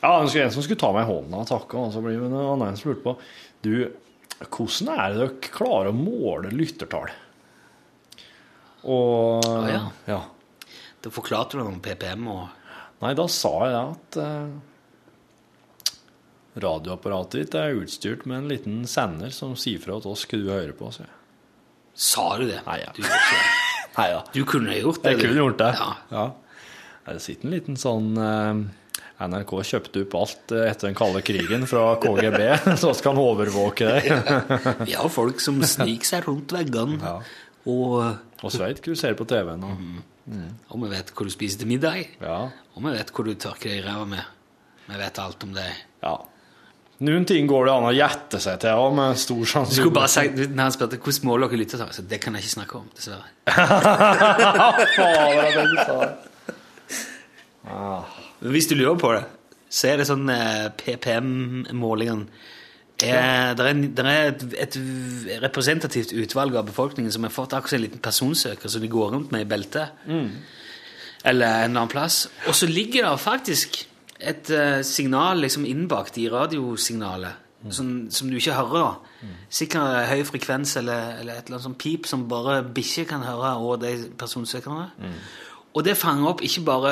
[0.00, 2.16] Ja, det var en som skulle ta meg i hånda og takke, og så ble
[2.16, 3.14] det en annen som lurte på
[3.64, 3.74] Du,
[4.44, 7.12] hvordan er det dere klarer å måle lyttertall?
[8.84, 9.86] Og ja.
[10.10, 10.20] ja.
[11.00, 12.44] Da forklarte du om PPM og
[13.02, 14.52] Nei, da sa jeg at eh,
[16.62, 20.46] radioapparatet ditt er utstyrt med en liten sender som sier fra til oss hva du
[20.48, 20.88] hører på.
[20.94, 21.04] Så.
[21.92, 22.62] Sa du det?
[22.64, 22.94] Nei, ja.
[22.96, 23.02] Du.
[23.98, 24.22] Nei ja.
[24.32, 25.12] du kunne gjort det.
[25.12, 25.24] Jeg du.
[25.26, 25.72] kunne gjort det.
[25.82, 25.90] Ja.
[26.14, 26.24] Ja.
[27.10, 28.62] Det sitter en liten sånn eh,
[29.30, 32.40] NRK kjøpte opp alt eh, etter den kalde krigen fra KGB,
[32.82, 34.10] så skal han overvåke deg.
[34.88, 37.16] Vi har folk som sniker seg rundt veggene, Ja.
[37.70, 37.96] og,
[38.44, 39.64] Og så vet hva du ser på TV-en.
[39.64, 39.74] Og,
[40.72, 42.38] og vi vet hva du spiser til middag, ja.
[42.76, 44.24] og vi vet hva du tørker deg i ræva med.
[44.88, 45.82] Vi vet alt om deg.
[46.04, 46.14] ja.
[47.04, 50.08] Noen ting går det an å gjette seg til òg, med stor Du skulle bare
[50.12, 52.86] sagt, når han spurte hvordan måler dere lyttertall, så det kan jeg ikke snakke om,
[52.94, 53.26] dessverre.
[54.94, 56.12] Fader, det du sa det.
[58.44, 59.22] Hvis du lurer på det,
[59.74, 62.26] så er det sånn eh, PPM-målingene
[63.02, 64.76] eh, det er, der er et, et
[65.42, 69.32] representativt utvalg av befolkningen som har fått akkurat en liten personsøker som de går rundt
[69.34, 69.96] med i beltet.
[71.24, 72.28] Eller en annen plass.
[72.46, 73.80] Og så ligger det faktisk
[74.20, 77.40] et eh, signal liksom innbakt i radiosignalet.
[77.72, 78.82] Som, som du ikke hører.
[78.82, 79.28] da.
[79.48, 83.54] Sikkert høy frekvens eller, eller et eller annet sånt pip som bare bikkjer kan høre
[83.56, 84.90] over de personsøkerne.
[85.74, 86.90] Og det fanger opp ikke bare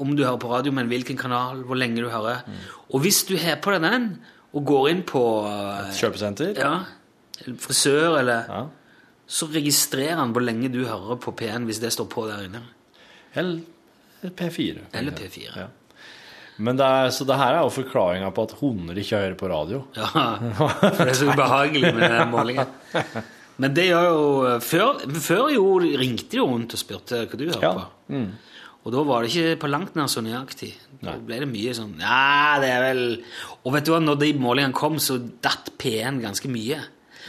[0.00, 2.42] om du hører på radio, men hvilken kanal, hvor lenge du hører.
[2.92, 4.10] Og hvis du har på deg den,
[4.52, 6.56] og går inn på Et Kjøpesenter?
[6.58, 6.74] ja,
[7.64, 8.66] frisør, eller Ja.
[9.30, 12.64] Så registrerer han hvor lenge du hører på P1 hvis det står på der inne.
[13.38, 13.60] Eller
[14.24, 14.88] P4.
[14.92, 15.52] Eller P4.
[15.56, 15.68] Ja.
[16.58, 19.48] Men det er, så det her er jo forklaringa på at hunder ikke hører på
[19.48, 19.84] radio.
[19.96, 20.10] Ja,
[20.58, 22.66] for det er så ubehagelig med den målingen.
[23.60, 24.20] Men det gjør jo
[24.64, 25.64] Før, før jo
[26.00, 27.72] ringte de jo rundt og spurte hva du hører Ja.
[27.76, 28.20] på.
[28.80, 30.70] Og da var det ikke på langt nær så nøyaktig.
[31.02, 33.02] Da ble det mye sånn Ja, det er vel
[33.66, 36.78] Og vet du hva, når de målingene kom, så datt P1 ganske mye.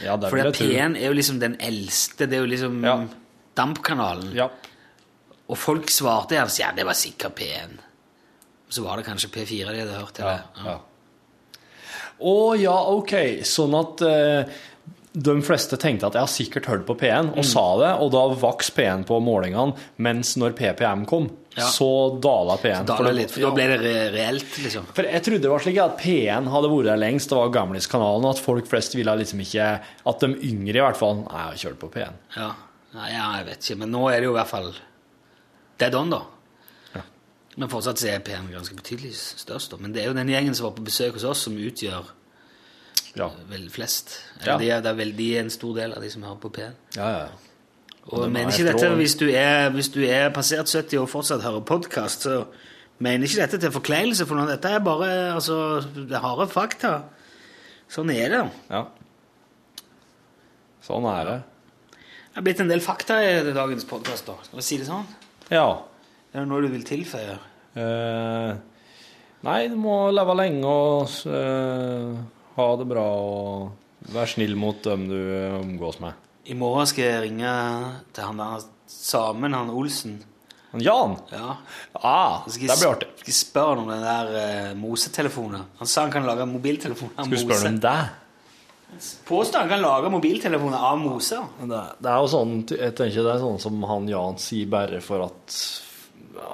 [0.02, 0.66] Ja, det For vil jeg tro.
[0.70, 2.26] P1 er jo liksom den eldste.
[2.26, 2.96] Det er jo liksom Ja.
[3.54, 4.32] dampkanalen.
[4.34, 4.48] Ja.
[5.50, 7.76] Og folk svarte gjerne ja, det var sikkert P1.
[8.72, 10.18] Så var det kanskje P4 de hadde hørt.
[10.18, 10.78] Eller, ja.
[12.22, 13.12] Å ja, ok.
[13.44, 14.44] Sånn at eh,
[15.12, 17.38] de fleste tenkte at jeg har sikkert hørt på P1, Mm.
[17.38, 21.64] og sa det, og da vaks P1 på målingene, mens når PPM kom, Ja.
[21.68, 22.86] så dala P1.
[22.86, 24.86] Så For litt, for da ble det reelt, liksom.
[24.94, 28.24] For jeg trodde det var slik at P1 hadde vært der lengst, det var Gamliskanalen,
[28.24, 31.50] og at folk flest ville liksom ikke At de yngre, i hvert fall Nei, jeg
[31.50, 32.12] har kjørt på P1.
[32.36, 32.52] Ja.
[32.94, 34.72] Nei, ja, jeg vet ikke, men nå er det jo i hvert fall
[35.78, 36.22] dead on, da.
[37.54, 39.70] Men fortsatt er P1 ganske betydelig størst.
[39.70, 39.76] da.
[39.78, 42.06] Men det er jo den gjengen som var på besøk hos oss, som utgjør
[43.18, 43.28] Ja.
[43.50, 44.14] vel flest.
[44.46, 44.56] Ja.
[44.58, 46.76] De det er veldig en stor del av de som hører på P1.
[46.96, 47.26] Ja, ja.
[48.10, 51.44] Og jeg mener ikke dette hvis du, er, hvis du er passert 70 og fortsatt
[51.44, 52.40] hører podkast, så
[52.98, 54.50] mener ikke dette til forkleinelse for noen.
[54.50, 55.56] Dette er bare altså,
[55.94, 56.96] det harde fakta.
[57.92, 58.42] Sånn er det.
[58.72, 58.86] ja.
[60.82, 61.38] Sånn er det.
[62.32, 64.34] Det er blitt en del fakta i dagens podkast, da.
[64.42, 65.04] Skal vi si det sånn?
[65.52, 65.66] Ja.
[66.32, 67.36] Er det noe du vil tilføye?
[67.78, 68.52] Eh,
[69.46, 72.16] nei, du må leve lenge og eh,
[72.56, 75.18] ha det bra og vær snill mot dem du
[75.60, 76.18] omgås med.
[76.50, 77.50] I morgen skal jeg ringe
[78.14, 80.16] til han der samen, han Olsen.
[80.72, 81.14] Han Jan!
[81.30, 81.58] Ja.
[81.92, 83.08] Ah, det blir artig.
[83.20, 85.68] skal jeg spørre ham om den der uh, mosetelefonen.
[85.78, 87.72] Han sa han kan lage mobiltelefoner av Skal du spørre mose.
[87.74, 88.00] om det?
[89.28, 91.38] Påstår han kan lage mobiltelefoner av mose.
[91.60, 95.00] Det, det er jo sånn, jeg tenker det er sånn som han Jan sier bare
[95.04, 95.60] for at